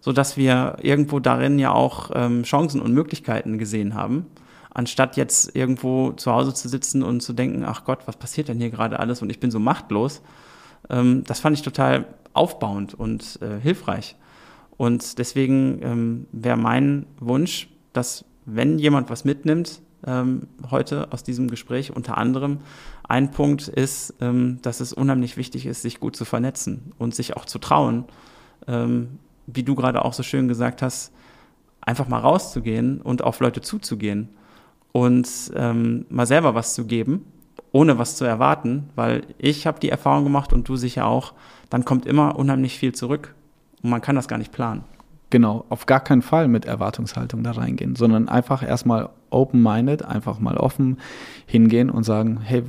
[0.00, 4.26] so dass wir irgendwo darin ja auch ähm, Chancen und Möglichkeiten gesehen haben,
[4.72, 8.58] anstatt jetzt irgendwo zu Hause zu sitzen und zu denken, ach Gott, was passiert denn
[8.58, 10.22] hier gerade alles und ich bin so machtlos.
[10.90, 14.16] Ähm, das fand ich total aufbauend und äh, hilfreich.
[14.76, 21.48] Und deswegen ähm, wäre mein Wunsch, dass wenn jemand was mitnimmt, ähm, heute aus diesem
[21.48, 22.58] Gespräch unter anderem,
[23.08, 27.36] ein Punkt ist, ähm, dass es unheimlich wichtig ist, sich gut zu vernetzen und sich
[27.36, 28.04] auch zu trauen,
[28.66, 31.12] ähm, wie du gerade auch so schön gesagt hast,
[31.80, 34.30] einfach mal rauszugehen und auf Leute zuzugehen
[34.92, 37.26] und ähm, mal selber was zu geben,
[37.72, 41.34] ohne was zu erwarten, weil ich habe die Erfahrung gemacht und du sicher auch,
[41.70, 43.34] dann kommt immer unheimlich viel zurück
[43.82, 44.84] und man kann das gar nicht planen.
[45.30, 50.56] Genau, auf gar keinen Fall mit Erwartungshaltung da reingehen, sondern einfach erstmal open-minded, einfach mal
[50.56, 50.98] offen
[51.46, 52.62] hingehen und sagen, hey,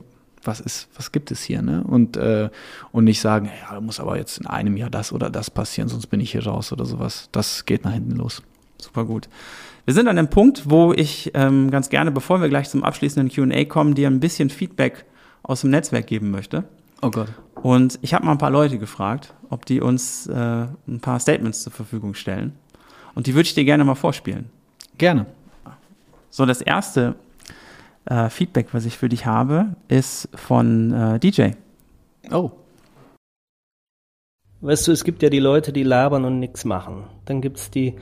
[0.43, 1.83] was ist, was gibt es hier, ne?
[1.83, 2.49] Und, äh,
[2.91, 6.07] und nicht sagen, ja, muss aber jetzt in einem Jahr das oder das passieren, sonst
[6.07, 7.29] bin ich hier raus oder sowas.
[7.31, 8.41] Das geht nach hinten los.
[8.79, 9.29] Super gut.
[9.85, 13.29] Wir sind an dem Punkt, wo ich ähm, ganz gerne, bevor wir gleich zum abschließenden
[13.29, 15.05] QA kommen, dir ein bisschen Feedback
[15.43, 16.63] aus dem Netzwerk geben möchte.
[17.01, 17.27] Oh Gott.
[17.55, 20.33] Und ich habe mal ein paar Leute gefragt, ob die uns äh,
[20.87, 22.53] ein paar Statements zur Verfügung stellen.
[23.15, 24.49] Und die würde ich dir gerne mal vorspielen.
[24.97, 25.25] Gerne.
[26.29, 27.15] So, das erste
[28.05, 31.51] äh, Feedback, was ich für dich habe, ist von äh, DJ.
[32.31, 32.51] Oh.
[34.61, 37.05] Weißt du, es gibt ja die Leute, die labern und nichts machen.
[37.25, 37.95] Dann gibt es die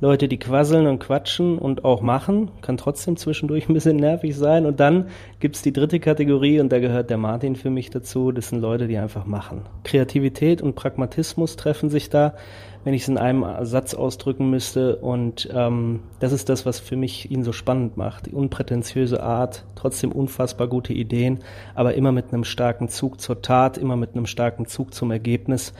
[0.00, 2.50] Leute, die quasseln und quatschen und auch machen.
[2.62, 4.64] Kann trotzdem zwischendurch ein bisschen nervig sein.
[4.64, 5.08] Und dann
[5.40, 8.32] gibt es die dritte Kategorie und da gehört der Martin für mich dazu.
[8.32, 9.62] Das sind Leute, die einfach machen.
[9.84, 12.34] Kreativität und Pragmatismus treffen sich da,
[12.82, 14.96] wenn ich es in einem Satz ausdrücken müsste.
[14.96, 18.24] Und ähm, das ist das, was für mich ihn so spannend macht.
[18.24, 21.40] Die unprätentiöse Art, trotzdem unfassbar gute Ideen,
[21.74, 25.74] aber immer mit einem starken Zug zur Tat, immer mit einem starken Zug zum Ergebnis.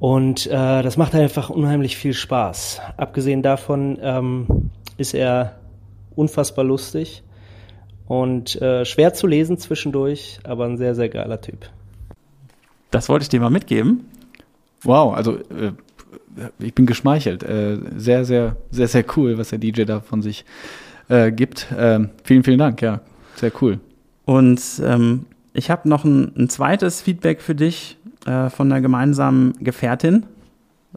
[0.00, 2.80] Und äh, das macht einfach unheimlich viel Spaß.
[2.96, 5.56] Abgesehen davon ähm, ist er
[6.14, 7.22] unfassbar lustig
[8.06, 11.68] und äh, schwer zu lesen zwischendurch, aber ein sehr, sehr geiler Typ.
[12.90, 14.06] Das wollte ich dir mal mitgeben.
[14.82, 15.72] Wow, also äh,
[16.58, 17.42] ich bin geschmeichelt.
[17.42, 20.44] Äh, sehr, sehr, sehr, sehr cool, was der DJ da von sich
[21.08, 21.66] äh, gibt.
[21.76, 23.00] Ähm, vielen, vielen Dank, ja,
[23.34, 23.80] sehr cool.
[24.24, 29.54] Und ähm, ich habe noch ein, ein zweites Feedback für dich äh, von einer gemeinsamen
[29.60, 30.26] Gefährtin,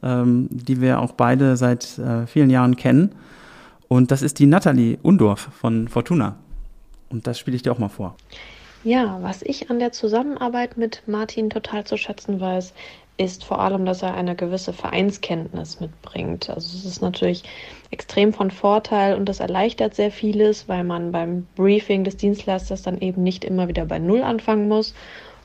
[0.01, 3.11] ähm, die wir auch beide seit äh, vielen Jahren kennen.
[3.87, 6.37] Und das ist die Nathalie Undorf von Fortuna.
[7.09, 8.15] Und das spiele ich dir auch mal vor.
[8.83, 12.73] Ja, was ich an der Zusammenarbeit mit Martin total zu schätzen weiß,
[13.17, 16.49] ist vor allem, dass er eine gewisse Vereinskenntnis mitbringt.
[16.49, 17.43] Also es ist natürlich
[17.91, 22.99] extrem von Vorteil und das erleichtert sehr vieles, weil man beim Briefing des Dienstleisters dann
[22.99, 24.95] eben nicht immer wieder bei Null anfangen muss.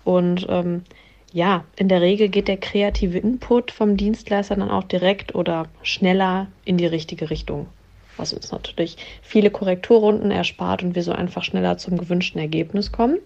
[0.05, 0.85] Und ähm,
[1.37, 6.47] ja, in der Regel geht der kreative Input vom Dienstleister dann auch direkt oder schneller
[6.65, 7.67] in die richtige Richtung.
[8.17, 13.19] was uns natürlich viele Korrekturrunden erspart und wir so einfach schneller zum gewünschten Ergebnis kommen.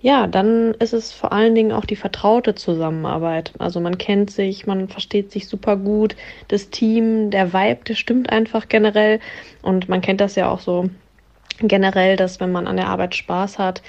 [0.00, 3.52] Ja, dann ist es vor allen Dingen auch die vertraute Zusammenarbeit.
[3.58, 6.16] Also man kennt sich, man versteht sich super gut,
[6.48, 9.20] das Team, der Vibe, der stimmt einfach generell.
[9.60, 10.88] Und man kennt das ja auch so
[11.58, 13.82] generell, dass wenn man an der Arbeit Spaß hat,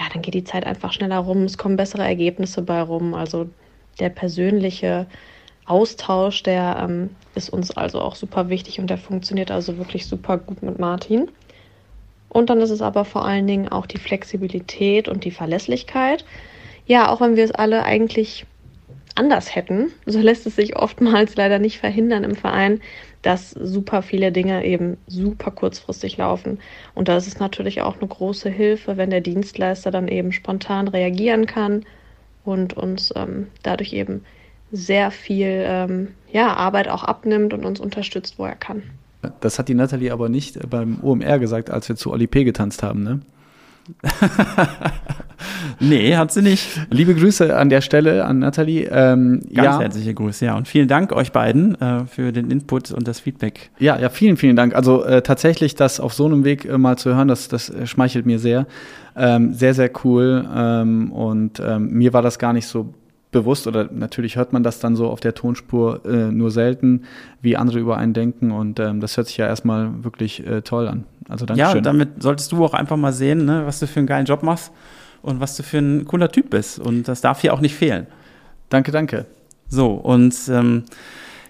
[0.00, 3.12] ja, dann geht die Zeit einfach schneller rum, es kommen bessere Ergebnisse bei rum.
[3.12, 3.50] Also
[3.98, 5.06] der persönliche
[5.66, 10.38] Austausch, der ähm, ist uns also auch super wichtig und der funktioniert also wirklich super
[10.38, 11.30] gut mit Martin.
[12.30, 16.24] Und dann ist es aber vor allen Dingen auch die Flexibilität und die Verlässlichkeit.
[16.86, 18.46] Ja, auch wenn wir es alle eigentlich
[19.16, 22.80] anders hätten, so lässt es sich oftmals leider nicht verhindern im Verein,
[23.22, 26.58] dass super viele Dinge eben super kurzfristig laufen.
[26.94, 30.88] Und da ist es natürlich auch eine große Hilfe, wenn der Dienstleister dann eben spontan
[30.88, 31.84] reagieren kann
[32.44, 34.24] und uns ähm, dadurch eben
[34.72, 38.82] sehr viel ähm, ja, Arbeit auch abnimmt und uns unterstützt, wo er kann.
[39.40, 42.44] Das hat die Nathalie aber nicht beim OMR gesagt, als wir zu Oli P.
[42.44, 43.20] getanzt haben, ne?
[45.80, 46.80] nee, hat sie nicht.
[46.90, 48.88] Liebe Grüße an der Stelle an Nathalie.
[48.90, 49.80] Ähm, Ganz ja.
[49.80, 50.56] herzliche Grüße, ja.
[50.56, 53.70] Und vielen Dank euch beiden äh, für den Input und das Feedback.
[53.78, 54.74] Ja, ja, vielen, vielen Dank.
[54.74, 58.26] Also äh, tatsächlich das auf so einem Weg äh, mal zu hören, das, das schmeichelt
[58.26, 58.66] mir sehr.
[59.16, 60.48] Ähm, sehr, sehr cool.
[60.54, 62.94] Ähm, und ähm, mir war das gar nicht so
[63.30, 67.04] bewusst oder natürlich hört man das dann so auf der Tonspur äh, nur selten,
[67.40, 70.88] wie andere über einen denken und ähm, das hört sich ja erstmal wirklich äh, toll
[70.88, 71.04] an.
[71.28, 74.06] Also danke Ja, damit solltest du auch einfach mal sehen, ne, was du für einen
[74.06, 74.72] geilen Job machst
[75.22, 78.06] und was du für ein cooler Typ bist und das darf hier auch nicht fehlen.
[78.68, 79.26] Danke, danke.
[79.68, 80.84] So und ähm,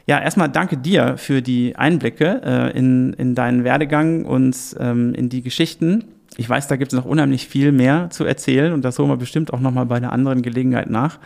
[0.06, 5.28] ja, erstmal danke dir für die Einblicke äh, in, in deinen Werdegang und ähm, in
[5.28, 6.04] die Geschichten.
[6.36, 9.16] Ich weiß, da gibt es noch unheimlich viel mehr zu erzählen und das holen wir
[9.16, 11.18] bestimmt auch nochmal bei einer anderen Gelegenheit nach.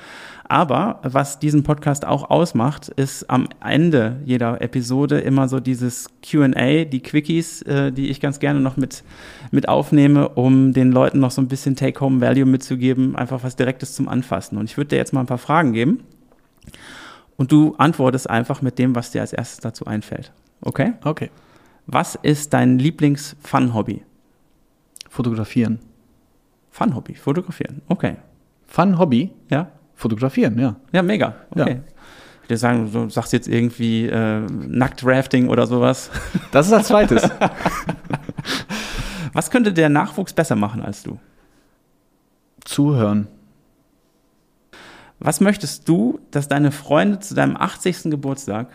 [0.46, 6.84] Aber was diesen Podcast auch ausmacht, ist am Ende jeder Episode immer so dieses QA,
[6.84, 9.04] die Quickies, äh, die ich ganz gerne noch mit,
[9.50, 14.08] mit aufnehme, um den Leuten noch so ein bisschen Take-Home-Value mitzugeben, einfach was Direktes zum
[14.08, 14.58] Anfassen.
[14.58, 16.04] Und ich würde dir jetzt mal ein paar Fragen geben.
[17.36, 20.32] Und du antwortest einfach mit dem, was dir als erstes dazu einfällt.
[20.60, 20.92] Okay?
[21.04, 21.30] Okay.
[21.86, 24.02] Was ist dein Lieblings-Fun-Hobby?
[25.08, 25.78] Fotografieren.
[26.70, 27.82] Fun-Hobby, fotografieren.
[27.88, 28.16] Okay.
[28.66, 29.30] Fun-Hobby?
[29.48, 29.70] Ja.
[29.94, 30.76] Fotografieren, ja.
[30.92, 31.34] Ja, mega.
[31.50, 31.74] Okay.
[31.74, 31.94] Ja.
[32.44, 36.10] Ich würde sagen, du sagst jetzt irgendwie äh, Nacktrafting oder sowas.
[36.52, 37.22] Das ist als zweites.
[39.32, 41.18] Was könnte der Nachwuchs besser machen als du?
[42.64, 43.28] Zuhören.
[45.18, 48.04] Was möchtest du, dass deine Freunde zu deinem 80.
[48.04, 48.68] Geburtstag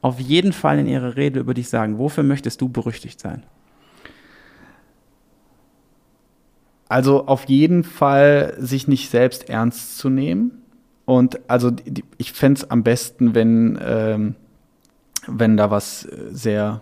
[0.00, 1.98] auf jeden Fall in ihrer Rede über dich sagen?
[1.98, 3.44] Wofür möchtest du berüchtigt sein?
[6.88, 10.61] Also auf jeden Fall sich nicht selbst ernst zu nehmen
[11.04, 14.34] und also die, ich fände es am besten, wenn, ähm,
[15.26, 16.80] wenn da was äh, sehr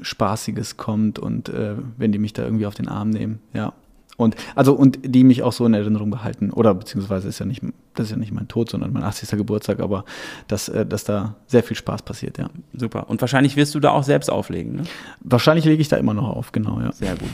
[0.00, 3.72] Spaßiges kommt und äh, wenn die mich da irgendwie auf den Arm nehmen, ja.
[4.16, 6.50] Und also und die mich auch so in Erinnerung behalten.
[6.50, 7.62] Oder beziehungsweise ist ja nicht,
[7.94, 9.30] das ist ja nicht mein Tod, sondern mein 80.
[9.30, 10.04] Geburtstag, aber
[10.48, 12.50] dass, äh, dass da sehr viel Spaß passiert, ja.
[12.72, 13.08] Super.
[13.08, 14.82] Und wahrscheinlich wirst du da auch selbst auflegen, ne?
[15.20, 16.92] Wahrscheinlich lege ich da immer noch auf, genau, ja.
[16.92, 17.30] Sehr gut.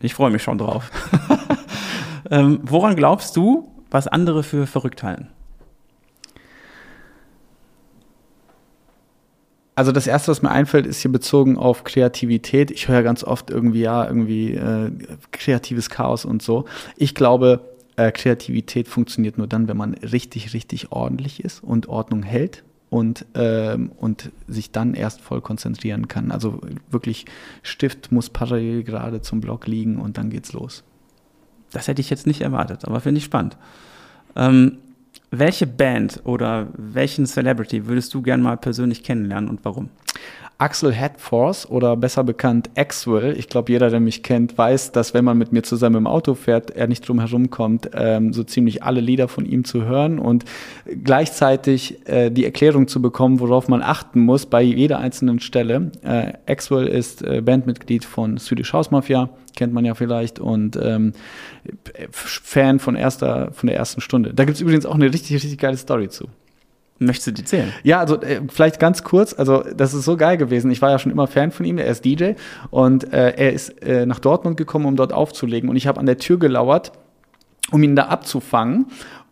[0.00, 0.90] Ich freue mich schon drauf.
[2.30, 5.28] ähm, woran glaubst du, was andere für verrückt halten?
[9.78, 12.72] Also das erste, was mir einfällt, ist hier bezogen auf Kreativität.
[12.72, 14.90] Ich höre ganz oft irgendwie, ja, irgendwie äh,
[15.30, 16.64] kreatives Chaos und so.
[16.96, 17.60] Ich glaube,
[17.94, 23.24] äh, Kreativität funktioniert nur dann, wenn man richtig, richtig ordentlich ist und Ordnung hält und,
[23.36, 26.32] ähm, und sich dann erst voll konzentrieren kann.
[26.32, 26.58] Also
[26.90, 27.26] wirklich
[27.62, 30.82] Stift muss parallel gerade zum Block liegen und dann geht's los.
[31.70, 33.56] Das hätte ich jetzt nicht erwartet, aber finde ich spannend.
[34.34, 34.78] Ähm,
[35.30, 39.90] welche Band oder welchen Celebrity würdest du gern mal persönlich kennenlernen und warum?
[40.60, 43.38] Axel Headforce oder besser bekannt Axwell.
[43.38, 46.34] Ich glaube, jeder, der mich kennt, weiß, dass wenn man mit mir zusammen im Auto
[46.34, 50.18] fährt, er nicht drum herum kommt, ähm, so ziemlich alle Lieder von ihm zu hören
[50.18, 50.44] und
[51.04, 55.92] gleichzeitig äh, die Erklärung zu bekommen, worauf man achten muss bei jeder einzelnen Stelle.
[56.02, 61.12] Äh, Axwell ist äh, Bandmitglied von Swedish House Mafia, kennt man ja vielleicht, und ähm,
[62.10, 64.34] Fan von, erster, von der ersten Stunde.
[64.34, 66.26] Da gibt es übrigens auch eine richtig, richtig geile Story zu.
[66.98, 67.72] Möchtest du die zählen?
[67.84, 69.32] Ja, also äh, vielleicht ganz kurz.
[69.32, 70.70] Also das ist so geil gewesen.
[70.70, 71.78] Ich war ja schon immer Fan von ihm.
[71.78, 72.32] Er ist DJ
[72.70, 75.70] und äh, er ist äh, nach Dortmund gekommen, um dort aufzulegen.
[75.70, 76.92] Und ich habe an der Tür gelauert
[77.70, 78.86] um ihn da abzufangen.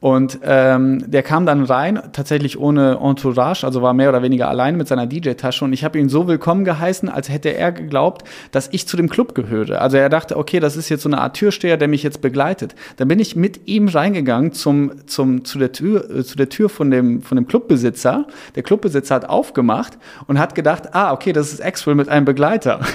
[0.06, 4.76] Und ähm, der kam dann rein, tatsächlich ohne Entourage, also war mehr oder weniger allein
[4.76, 5.64] mit seiner DJ-Tasche.
[5.64, 9.08] Und ich habe ihn so willkommen geheißen, als hätte er geglaubt, dass ich zu dem
[9.08, 9.80] Club gehöre.
[9.80, 12.76] Also er dachte, okay, das ist jetzt so eine Art Türsteher, der mich jetzt begleitet.
[12.98, 16.68] Dann bin ich mit ihm reingegangen zum, zum, zu, der Tür, äh, zu der Tür
[16.68, 18.28] von dem, von dem Clubbesitzer.
[18.54, 19.98] Der Clubbesitzer hat aufgemacht
[20.28, 22.78] und hat gedacht, ah, okay, das ist Axwell mit einem Begleiter.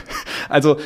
[0.49, 0.77] Also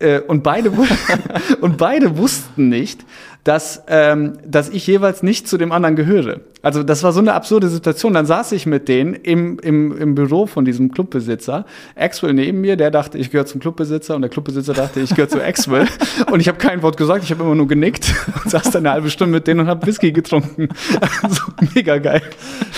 [0.00, 0.70] äh, und beide
[1.60, 3.04] und beide wussten nicht,
[3.44, 6.40] dass, ähm, dass ich jeweils nicht zu dem anderen gehöre.
[6.62, 8.14] Also das war so eine absurde Situation.
[8.14, 11.66] Dann saß ich mit denen im, im, im Büro von diesem Clubbesitzer.
[11.94, 15.28] Axwell neben mir, der dachte, ich gehöre zum Clubbesitzer und der Clubbesitzer dachte, ich gehöre
[15.28, 15.86] zu Axwell.
[16.32, 18.92] und ich habe kein Wort gesagt, ich habe immer nur genickt und saß dann eine
[18.92, 20.68] halbe Stunde mit denen und habe Whisky getrunken.
[21.22, 21.42] Also
[21.74, 22.22] mega geil.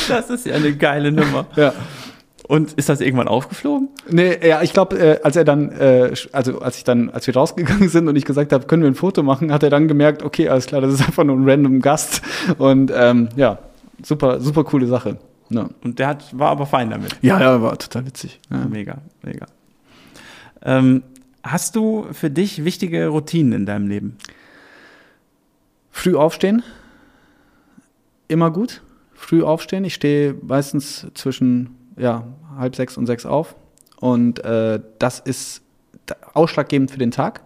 [0.08, 1.46] Das ist ja eine geile Nummer.
[1.56, 1.72] Ja.
[2.48, 3.88] Und ist das irgendwann aufgeflogen?
[4.08, 7.34] Nee, ja, ich glaube, äh, als er dann, äh, also als ich dann, als wir
[7.34, 10.22] rausgegangen sind und ich gesagt habe, können wir ein Foto machen, hat er dann gemerkt,
[10.22, 12.22] okay, alles klar, das ist einfach nur ein random Gast.
[12.58, 13.58] Und ähm, ja,
[14.02, 15.18] super, super coole Sache.
[15.48, 15.68] Ja.
[15.82, 17.16] Und der hat, war aber fein damit.
[17.20, 18.38] Ja, ja, war total witzig.
[18.50, 18.64] Ja.
[18.68, 19.46] Mega, mega.
[20.62, 21.02] Ähm,
[21.42, 24.18] hast du für dich wichtige Routinen in deinem Leben?
[25.90, 26.62] Früh aufstehen,
[28.28, 28.82] immer gut.
[29.14, 29.84] Früh aufstehen.
[29.84, 32.24] Ich stehe meistens zwischen ja,
[32.58, 33.56] halb sechs und sechs auf.
[34.00, 35.62] Und äh, das ist
[36.34, 37.40] ausschlaggebend für den Tag.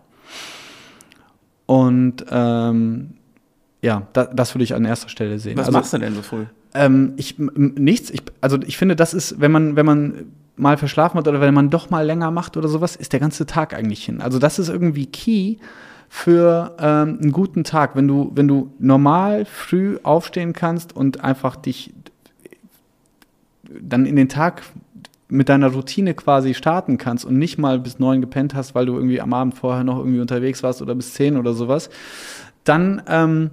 [1.66, 3.14] Und ähm,
[3.82, 5.56] ja, da, das würde ich an erster Stelle sehen.
[5.56, 6.44] Was also, machst du denn so früh?
[6.74, 8.10] Ähm, ich, nichts.
[8.10, 11.54] Ich, also ich finde, das ist, wenn man, wenn man mal verschlafen hat oder wenn
[11.54, 14.20] man doch mal länger macht oder sowas, ist der ganze Tag eigentlich hin.
[14.20, 15.56] Also das ist irgendwie key
[16.08, 21.56] für ähm, einen guten Tag, wenn du, wenn du normal früh aufstehen kannst und einfach
[21.56, 21.94] dich
[23.80, 24.62] dann in den Tag
[25.28, 28.94] mit deiner Routine quasi starten kannst und nicht mal bis neun gepennt hast, weil du
[28.94, 31.88] irgendwie am Abend vorher noch irgendwie unterwegs warst oder bis zehn oder sowas,
[32.64, 33.50] dann ähm,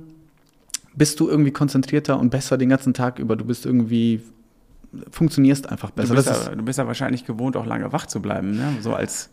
[0.96, 3.36] bist du irgendwie konzentrierter und besser den ganzen Tag über.
[3.36, 4.22] Du bist irgendwie
[5.12, 6.16] funktionierst einfach besser.
[6.16, 8.78] Du bist, ja, du bist ja wahrscheinlich gewohnt, auch lange wach zu bleiben, ne?
[8.82, 9.30] so als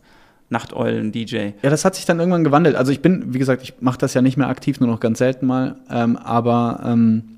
[0.51, 1.53] Nachteulen-DJ.
[1.63, 2.77] Ja, das hat sich dann irgendwann gewandelt.
[2.77, 5.19] Also ich bin, wie gesagt, ich mache das ja nicht mehr aktiv, nur noch ganz
[5.19, 7.34] selten mal, ähm, aber ähm,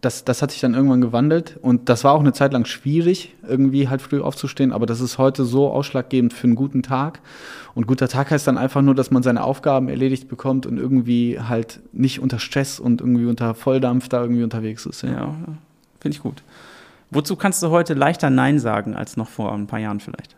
[0.00, 3.34] das, das hat sich dann irgendwann gewandelt und das war auch eine Zeit lang schwierig,
[3.46, 7.20] irgendwie halt früh aufzustehen, aber das ist heute so ausschlaggebend für einen guten Tag.
[7.74, 11.40] Und guter Tag heißt dann einfach nur, dass man seine Aufgaben erledigt bekommt und irgendwie
[11.40, 15.02] halt nicht unter Stress und irgendwie unter Volldampf da irgendwie unterwegs ist.
[15.02, 15.34] Ja, ja
[16.00, 16.42] finde ich gut.
[17.10, 20.36] Wozu kannst du heute leichter Nein sagen als noch vor ein paar Jahren vielleicht?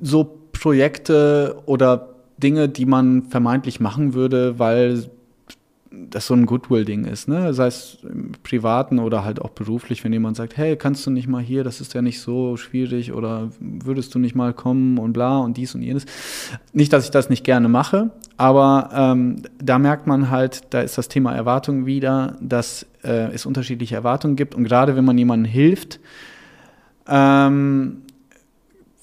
[0.00, 2.08] So Projekte oder
[2.38, 5.10] Dinge, die man vermeintlich machen würde, weil
[6.10, 7.52] das so ein Goodwill-Ding ist, ne?
[7.54, 11.28] Sei es im Privaten oder halt auch beruflich, wenn jemand sagt, hey, kannst du nicht
[11.28, 15.12] mal hier, das ist ja nicht so schwierig oder würdest du nicht mal kommen und
[15.12, 16.06] bla und dies und jenes.
[16.72, 20.98] Nicht, dass ich das nicht gerne mache, aber ähm, da merkt man halt, da ist
[20.98, 25.50] das Thema Erwartung wieder, dass äh, es unterschiedliche Erwartungen gibt und gerade wenn man jemandem
[25.50, 26.00] hilft,
[27.08, 28.02] ähm,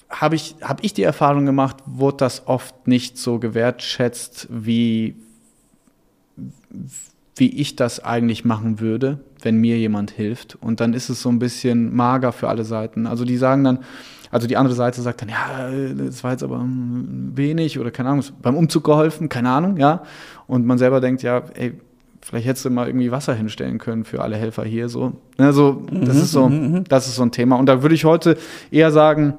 [0.09, 5.15] habe ich, hab ich die Erfahrung gemacht, wurde das oft nicht so gewertschätzt, wie
[7.35, 10.55] wie ich das eigentlich machen würde, wenn mir jemand hilft.
[10.55, 13.07] Und dann ist es so ein bisschen mager für alle Seiten.
[13.07, 13.79] Also die sagen dann,
[14.29, 18.25] also die andere Seite sagt dann, ja, das war jetzt aber wenig oder keine Ahnung,
[18.41, 20.03] beim Umzug geholfen, keine Ahnung, ja.
[20.47, 21.73] Und man selber denkt, ja, ey,
[22.21, 25.13] vielleicht hättest du mal irgendwie Wasser hinstellen können für alle Helfer hier, so.
[25.37, 26.83] Also, das ist so, mhm, mhm.
[26.85, 27.57] das ist so ein Thema.
[27.57, 28.37] Und da würde ich heute
[28.71, 29.35] eher sagen,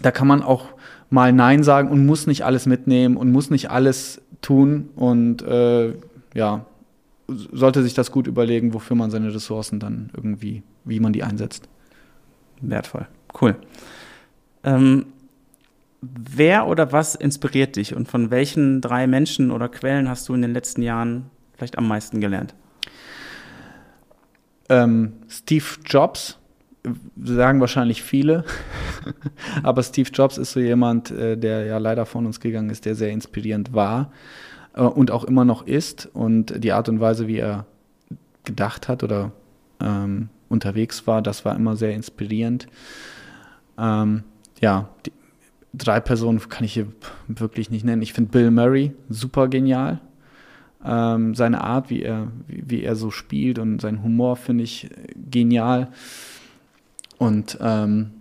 [0.00, 0.66] da kann man auch
[1.10, 5.92] mal Nein sagen und muss nicht alles mitnehmen und muss nicht alles tun und äh,
[6.36, 6.66] ja,
[7.28, 11.68] sollte sich das gut überlegen, wofür man seine Ressourcen dann irgendwie, wie man die einsetzt.
[12.60, 13.08] Wertvoll.
[13.40, 13.56] Cool.
[14.62, 15.06] Ähm,
[16.02, 20.42] wer oder was inspiriert dich und von welchen drei Menschen oder Quellen hast du in
[20.42, 22.54] den letzten Jahren vielleicht am meisten gelernt?
[24.68, 26.38] Ähm, Steve Jobs,
[27.16, 28.44] sagen wahrscheinlich viele,
[29.62, 32.94] aber Steve Jobs ist so jemand, äh, der ja leider von uns gegangen ist, der
[32.94, 34.12] sehr inspirierend war
[34.76, 36.06] äh, und auch immer noch ist.
[36.12, 37.66] Und die Art und Weise, wie er
[38.44, 39.32] gedacht hat oder
[39.80, 42.68] ähm, unterwegs war, das war immer sehr inspirierend.
[43.78, 44.22] Ähm,
[44.60, 45.12] ja, die,
[45.74, 46.86] drei Personen kann ich hier
[47.26, 48.02] wirklich nicht nennen.
[48.02, 50.00] Ich finde Bill Murray super genial.
[50.84, 54.88] Ähm, seine Art, wie er, wie, wie, er so spielt und sein Humor finde ich
[55.16, 55.88] genial.
[57.18, 58.12] Und ähm,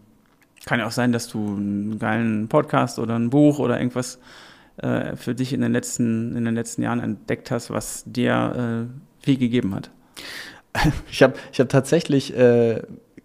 [0.65, 4.19] kann ja auch sein, dass du einen geilen Podcast oder ein Buch oder irgendwas
[4.77, 9.23] äh, für dich in den, letzten, in den letzten Jahren entdeckt hast, was dir äh,
[9.23, 9.91] viel gegeben hat?
[11.09, 12.81] Ich habe ich hab tatsächlich äh,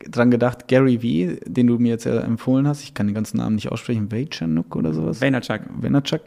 [0.09, 3.57] dran gedacht, Gary V., den du mir jetzt empfohlen hast, ich kann den ganzen Namen
[3.57, 5.21] nicht aussprechen, Vaynerchuk oder sowas?
[5.21, 5.61] Vaynerchuk.
[5.69, 6.21] Vaynerchuk.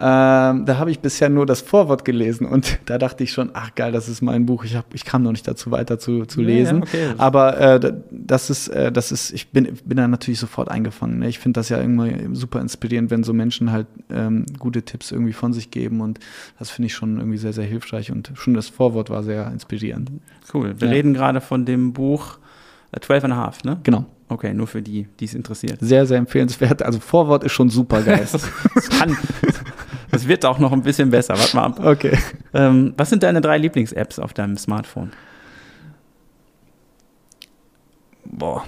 [0.00, 3.74] Ähm, da habe ich bisher nur das Vorwort gelesen und da dachte ich schon, ach
[3.74, 4.64] geil, das ist mein Buch.
[4.64, 6.78] Ich, hab, ich kam noch nicht dazu, weiter zu, zu lesen.
[6.78, 7.14] Ja, okay.
[7.18, 11.18] Aber äh, das ist, äh, das ist, ich bin, bin da natürlich sofort eingefangen.
[11.18, 11.28] Ne?
[11.28, 15.32] Ich finde das ja irgendwie super inspirierend, wenn so Menschen halt ähm, gute Tipps irgendwie
[15.32, 16.20] von sich geben und
[16.58, 20.12] das finde ich schon irgendwie sehr, sehr hilfreich und schon das Vorwort war sehr inspirierend.
[20.54, 20.74] Cool.
[20.78, 20.94] Wir ja.
[20.94, 22.38] reden gerade von dem Buch
[22.98, 23.78] 12 and a Half, ne?
[23.82, 24.06] Genau.
[24.30, 25.78] Okay, nur für die, die es interessiert.
[25.80, 26.82] Sehr, sehr empfehlenswert.
[26.82, 28.26] Also Vorwort ist schon super geil.
[28.32, 28.50] das,
[28.90, 29.16] kann,
[30.18, 31.38] das wird auch noch ein bisschen besser.
[31.38, 31.80] Warte mal ab.
[31.84, 32.18] Okay.
[32.52, 35.12] Ähm, was sind deine drei Lieblings-Apps auf deinem Smartphone?
[38.24, 38.64] Boah.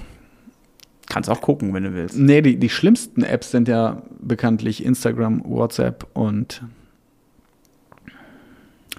[1.08, 2.16] Kannst auch gucken, wenn du willst.
[2.16, 6.62] Nee, die, die schlimmsten Apps sind ja bekanntlich Instagram, WhatsApp und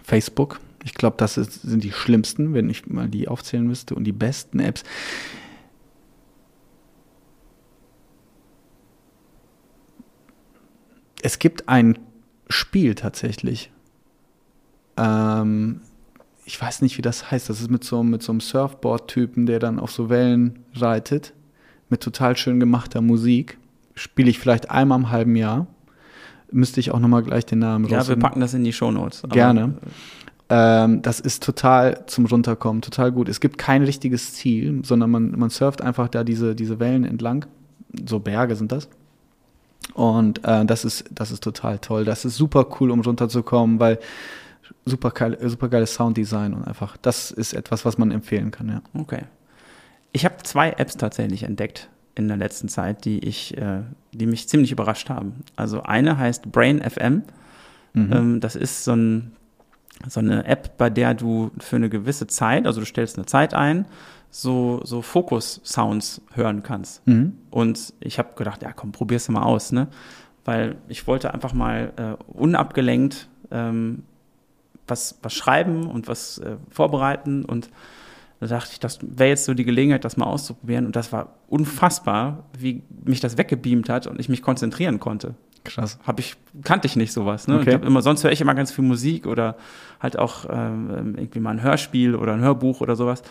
[0.03, 0.59] Facebook.
[0.83, 3.95] Ich glaube, das ist, sind die schlimmsten, wenn ich mal die aufzählen müsste.
[3.95, 4.83] Und die besten Apps.
[11.21, 11.97] Es gibt ein
[12.51, 13.71] Spiel tatsächlich.
[14.97, 15.81] Ähm,
[16.45, 17.49] ich weiß nicht, wie das heißt.
[17.49, 21.33] Das ist mit so, mit so einem Surfboard-Typen, der dann auf so Wellen reitet.
[21.89, 23.57] Mit total schön gemachter Musik.
[23.95, 25.67] Spiele ich vielleicht einmal im halben Jahr.
[26.51, 29.23] Müsste ich auch nochmal gleich den Namen Ja, wir packen das in die Shownotes.
[29.29, 29.75] Gerne.
[30.49, 33.29] Ähm, das ist total zum Runterkommen, total gut.
[33.29, 37.45] Es gibt kein richtiges Ziel, sondern man, man surft einfach da diese, diese Wellen entlang.
[38.05, 38.89] So Berge sind das.
[39.93, 42.05] Und äh, das, ist, das ist total toll.
[42.05, 43.99] Das ist super cool, um runterzukommen, weil
[44.86, 48.82] super, geil, super geiles Sounddesign und einfach, das ist etwas, was man empfehlen kann, ja.
[48.93, 49.23] Okay.
[50.11, 54.49] Ich habe zwei Apps tatsächlich entdeckt in der letzten Zeit, die ich, äh, die mich
[54.49, 55.43] ziemlich überrascht haben.
[55.55, 57.23] Also eine heißt Brain FM.
[57.93, 58.13] Mhm.
[58.13, 59.32] Ähm, das ist so ein
[60.07, 63.53] so eine App, bei der du für eine gewisse Zeit, also du stellst eine Zeit
[63.53, 63.86] ein,
[64.32, 67.05] so, so Fokus-Sounds hören kannst.
[67.05, 67.38] Mhm.
[67.51, 69.88] Und ich habe gedacht, ja komm, probier's mal aus, ne?
[70.43, 74.03] Weil ich wollte einfach mal äh, unabgelenkt ähm,
[74.88, 77.69] was, was schreiben und was äh, vorbereiten und
[78.41, 80.88] da dachte ich, das wäre jetzt so die Gelegenheit, das mal auszuprobieren.
[80.88, 85.36] Und das war unfassbar, wie mich das weggebeamt hat und ich mich konzentrieren konnte.
[85.63, 85.99] Krass.
[86.07, 87.47] Hab ich, kannte ich nicht sowas.
[87.47, 87.59] Ne?
[87.59, 87.77] Okay.
[87.86, 89.57] Immer, sonst höre ich immer ganz viel Musik oder
[89.99, 93.21] halt auch ähm, irgendwie mal ein Hörspiel oder ein Hörbuch oder sowas.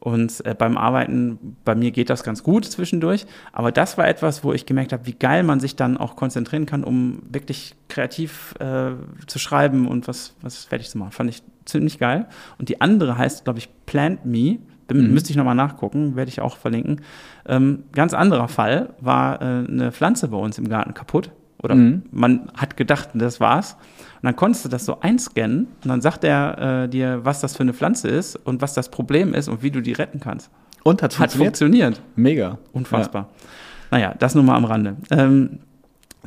[0.00, 3.26] Und äh, beim Arbeiten, bei mir geht das ganz gut zwischendurch.
[3.52, 6.66] Aber das war etwas, wo ich gemerkt habe, wie geil man sich dann auch konzentrieren
[6.66, 8.92] kann, um wirklich kreativ äh,
[9.26, 11.12] zu schreiben und was, was fertig zu machen.
[11.12, 12.26] Fand ich ziemlich geil.
[12.58, 14.58] Und die andere heißt, glaube ich, Plant Me.
[14.90, 15.12] Mhm.
[15.12, 17.02] Müsste ich nochmal nachgucken, werde ich auch verlinken.
[17.46, 21.30] Ähm, ganz anderer Fall war äh, eine Pflanze bei uns im Garten kaputt.
[21.62, 22.04] Oder mhm.
[22.10, 23.76] man hat gedacht, das war's.
[24.20, 27.56] Und dann konntest du das so einscannen und dann sagt er äh, dir, was das
[27.56, 30.50] für eine Pflanze ist und was das Problem ist und wie du die retten kannst.
[30.82, 31.20] Und hat funktioniert?
[31.20, 32.02] Hat funktioniert.
[32.16, 32.58] Mega.
[32.72, 33.22] Unfassbar.
[33.22, 33.46] Ja.
[33.90, 34.96] Naja, das nur mal am Rande.
[35.10, 35.60] Ähm,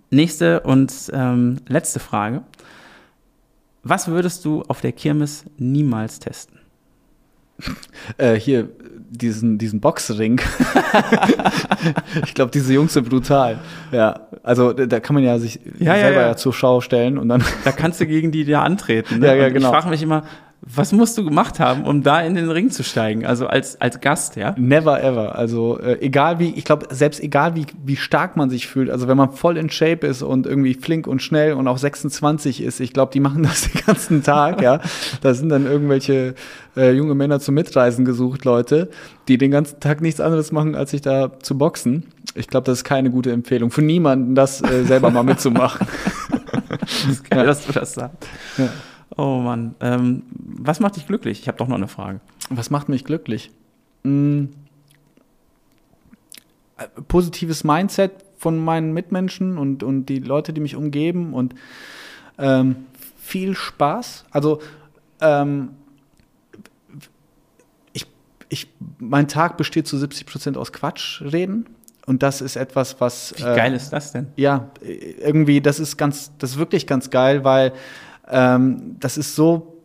[0.10, 2.44] nächste und ähm, letzte Frage.
[3.84, 6.60] Was würdest du auf der Kirmes niemals testen?
[8.18, 8.70] Äh, hier,
[9.12, 10.40] diesen, diesen Boxring.
[12.26, 13.60] ich glaube, diese Jungs sind brutal.
[13.92, 16.38] Ja, also da kann man ja sich ja, selber ja, ja.
[16.38, 17.44] zur Schau stellen und dann.
[17.66, 19.20] Da kannst du gegen die ja antreten.
[19.20, 19.28] Ne?
[19.32, 19.68] Ja, ja, genau.
[19.68, 20.24] Ich frage mich immer,
[20.64, 23.26] was musst du gemacht haben, um da in den Ring zu steigen?
[23.26, 24.54] Also als, als Gast, ja?
[24.60, 25.36] Never ever.
[25.36, 29.08] Also äh, egal wie, ich glaube, selbst egal wie, wie stark man sich fühlt, also
[29.08, 32.80] wenn man voll in Shape ist und irgendwie flink und schnell und auch 26 ist,
[32.80, 34.82] ich glaube, die machen das den ganzen Tag, ja.
[35.22, 36.36] Da sind dann irgendwelche
[36.78, 38.92] äh, junge Männer zum Mitreisen gesucht, Leute,
[39.28, 42.06] die den ganzen Tag nichts anderes machen, als sich da zu boxen.
[42.36, 45.88] Ich glaube, das ist keine gute Empfehlung für niemanden, das äh, selber mal mitzumachen.
[46.80, 47.46] das ist geil, ja.
[47.46, 48.28] dass du das sagst.
[48.60, 48.70] Ja.
[49.18, 49.76] Oh Mann.
[49.80, 51.42] Ähm, was macht dich glücklich?
[51.42, 52.20] Ich habe doch noch eine Frage.
[52.50, 53.52] Was macht mich glücklich?
[54.04, 54.50] Hm.
[57.08, 61.54] Positives Mindset von meinen Mitmenschen und, und die Leute, die mich umgeben und
[62.40, 62.88] ähm,
[63.18, 64.26] viel Spaß.
[64.32, 64.62] Also
[65.20, 65.70] ähm,
[67.94, 68.08] ich,
[68.50, 71.68] ich, mein Tag besteht zu 70 Prozent aus Quatschreden.
[72.08, 73.36] Und das ist etwas, was.
[73.38, 74.28] Wie geil äh, ist das denn?
[74.36, 77.74] Ja, irgendwie, das ist ganz, das ist wirklich ganz geil, weil
[78.32, 79.82] ähm, das ist so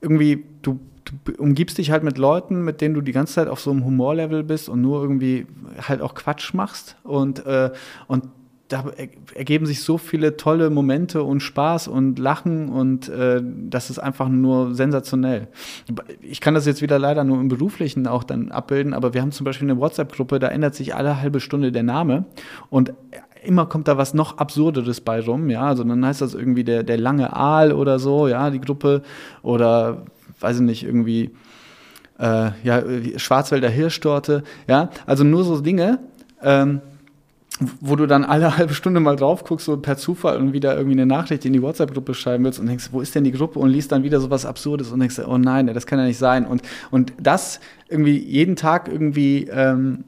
[0.00, 3.60] irgendwie, du, du umgibst dich halt mit Leuten, mit denen du die ganze Zeit auf
[3.60, 5.46] so einem Humorlevel bist und nur irgendwie
[5.80, 7.70] halt auch Quatsch machst und, äh,
[8.06, 8.24] und
[8.68, 8.86] da
[9.34, 14.28] ergeben sich so viele tolle Momente und Spaß und Lachen und äh, das ist einfach
[14.28, 15.48] nur sensationell.
[16.22, 19.32] Ich kann das jetzt wieder leider nur im Beruflichen auch dann abbilden, aber wir haben
[19.32, 22.24] zum Beispiel eine WhatsApp-Gruppe, da ändert sich alle halbe Stunde der Name
[22.70, 22.94] und
[23.44, 25.62] immer kommt da was noch Absurderes bei rum, ja.
[25.62, 29.02] Also dann heißt das irgendwie der, der lange Aal oder so, ja, die Gruppe.
[29.42, 30.04] Oder
[30.40, 31.30] weiß ich nicht, irgendwie
[32.18, 32.82] äh, ja,
[33.16, 34.90] Schwarzwälder Hirschtorte, ja.
[35.06, 36.00] Also nur so Dinge.
[36.42, 36.80] Ähm,
[37.80, 40.96] wo du dann alle halbe Stunde mal drauf guckst, so per Zufall und wieder irgendwie
[40.96, 43.70] eine Nachricht in die WhatsApp-Gruppe schreiben willst und denkst, wo ist denn die Gruppe und
[43.70, 46.46] liest dann wieder so was Absurdes und denkst, oh nein, das kann ja nicht sein.
[46.46, 50.04] Und, und das irgendwie jeden Tag irgendwie ähm,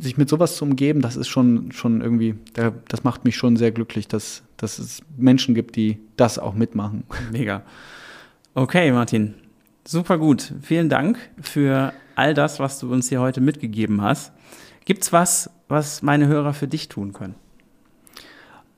[0.00, 3.72] sich mit sowas zu umgeben, das ist schon, schon irgendwie, das macht mich schon sehr
[3.72, 7.04] glücklich, dass, dass es Menschen gibt, die das auch mitmachen.
[7.32, 7.62] Mega.
[8.54, 9.34] Okay, Martin.
[9.86, 10.52] Super gut.
[10.62, 14.32] Vielen Dank für all das, was du uns hier heute mitgegeben hast.
[14.84, 17.34] Gibt's was, was meine Hörer für dich tun können?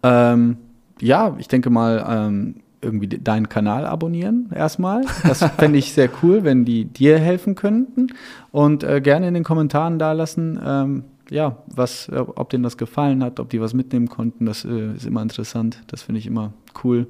[0.02, 0.56] Ähm,
[1.00, 5.04] ja, ich denke mal, ähm, irgendwie deinen Kanal abonnieren erstmal.
[5.22, 8.08] Das fände ich sehr cool, wenn die dir helfen könnten.
[8.52, 12.76] Und äh, gerne in den Kommentaren da lassen, ähm, ja, was, äh, ob denen das
[12.76, 14.46] gefallen hat, ob die was mitnehmen konnten.
[14.46, 15.82] Das äh, ist immer interessant.
[15.88, 16.52] Das finde ich immer
[16.84, 17.08] cool.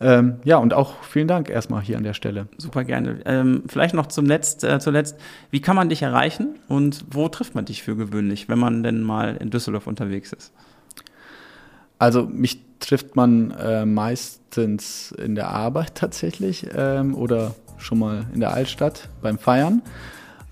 [0.00, 2.48] Ähm, ja, und auch vielen Dank erstmal hier an der Stelle.
[2.58, 3.20] Super gerne.
[3.24, 5.16] Ähm, vielleicht noch zum Letzt, äh, zuletzt,
[5.50, 9.02] wie kann man dich erreichen und wo trifft man dich für gewöhnlich, wenn man denn
[9.02, 10.52] mal in Düsseldorf unterwegs ist?
[12.00, 18.40] Also mich trifft man äh, meistens in der Arbeit tatsächlich ähm, oder schon mal in
[18.40, 19.82] der Altstadt beim Feiern.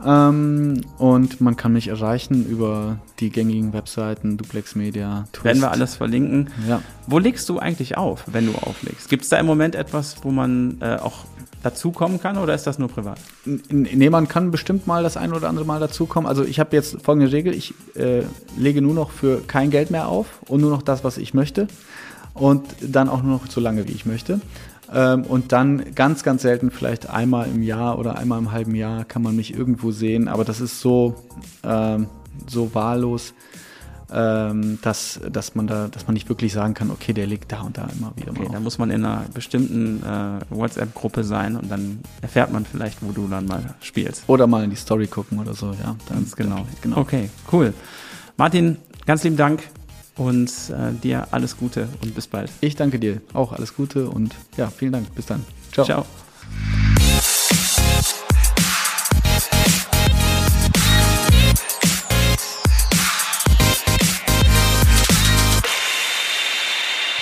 [0.05, 5.45] Ähm, und man kann mich erreichen über die gängigen Webseiten, Duplex Media, Twist.
[5.45, 6.49] Werden wir alles verlinken.
[6.67, 6.81] Ja.
[7.07, 9.09] Wo legst du eigentlich auf, wenn du auflegst?
[9.11, 11.27] Gibt es da im Moment etwas, wo man äh, auch
[11.63, 13.19] dazukommen kann oder ist das nur privat?
[13.45, 16.27] Nee, man kann bestimmt mal das ein oder andere Mal dazukommen.
[16.27, 18.23] Also ich habe jetzt folgende Regel, ich äh,
[18.57, 21.69] lege nur noch für kein Geld mehr auf und nur noch das, was ich möchte.
[22.35, 24.41] Und dann auch nur noch so lange, wie ich möchte.
[24.93, 29.05] Ähm, und dann ganz, ganz selten, vielleicht einmal im Jahr oder einmal im halben Jahr,
[29.05, 30.29] kann man mich irgendwo sehen.
[30.29, 31.15] Aber das ist so,
[31.63, 32.07] ähm,
[32.49, 33.35] so wahllos,
[34.13, 37.61] ähm, dass, dass, man da, dass man nicht wirklich sagen kann, okay, der liegt da
[37.61, 38.33] und da immer wieder.
[38.33, 43.03] Okay, da muss man in einer bestimmten äh, WhatsApp-Gruppe sein und dann erfährt man vielleicht,
[43.03, 44.25] wo du dann mal spielst.
[44.27, 45.97] Oder mal in die Story gucken oder so, ja.
[46.09, 46.67] Dann, ganz genau.
[46.81, 46.97] genau.
[46.99, 47.73] Okay, cool.
[48.37, 49.63] Martin, ganz lieben Dank
[50.21, 52.51] und äh, dir alles Gute und bis bald.
[52.61, 55.15] Ich danke dir auch alles Gute und ja, vielen Dank.
[55.15, 55.45] Bis dann.
[55.73, 55.87] Ciao.
[55.87, 56.07] Ciao.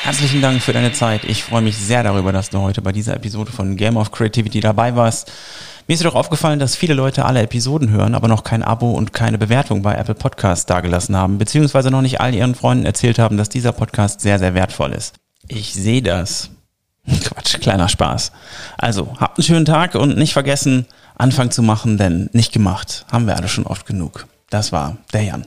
[0.02, 1.22] Herzlichen Dank für deine Zeit.
[1.22, 4.58] Ich freue mich sehr darüber, dass du heute bei dieser Episode von Game of Creativity
[4.58, 5.30] dabei warst.
[5.88, 9.14] Mir ist doch aufgefallen, dass viele Leute alle Episoden hören, aber noch kein Abo und
[9.14, 13.38] keine Bewertung bei Apple Podcasts dagelassen haben, beziehungsweise noch nicht all ihren Freunden erzählt haben,
[13.38, 15.14] dass dieser Podcast sehr, sehr wertvoll ist.
[15.46, 16.50] Ich sehe das.
[17.24, 18.32] Quatsch, kleiner Spaß.
[18.76, 20.84] Also, habt einen schönen Tag und nicht vergessen,
[21.16, 24.26] Anfang zu machen, denn nicht gemacht haben wir alle schon oft genug.
[24.50, 25.46] Das war der Jan.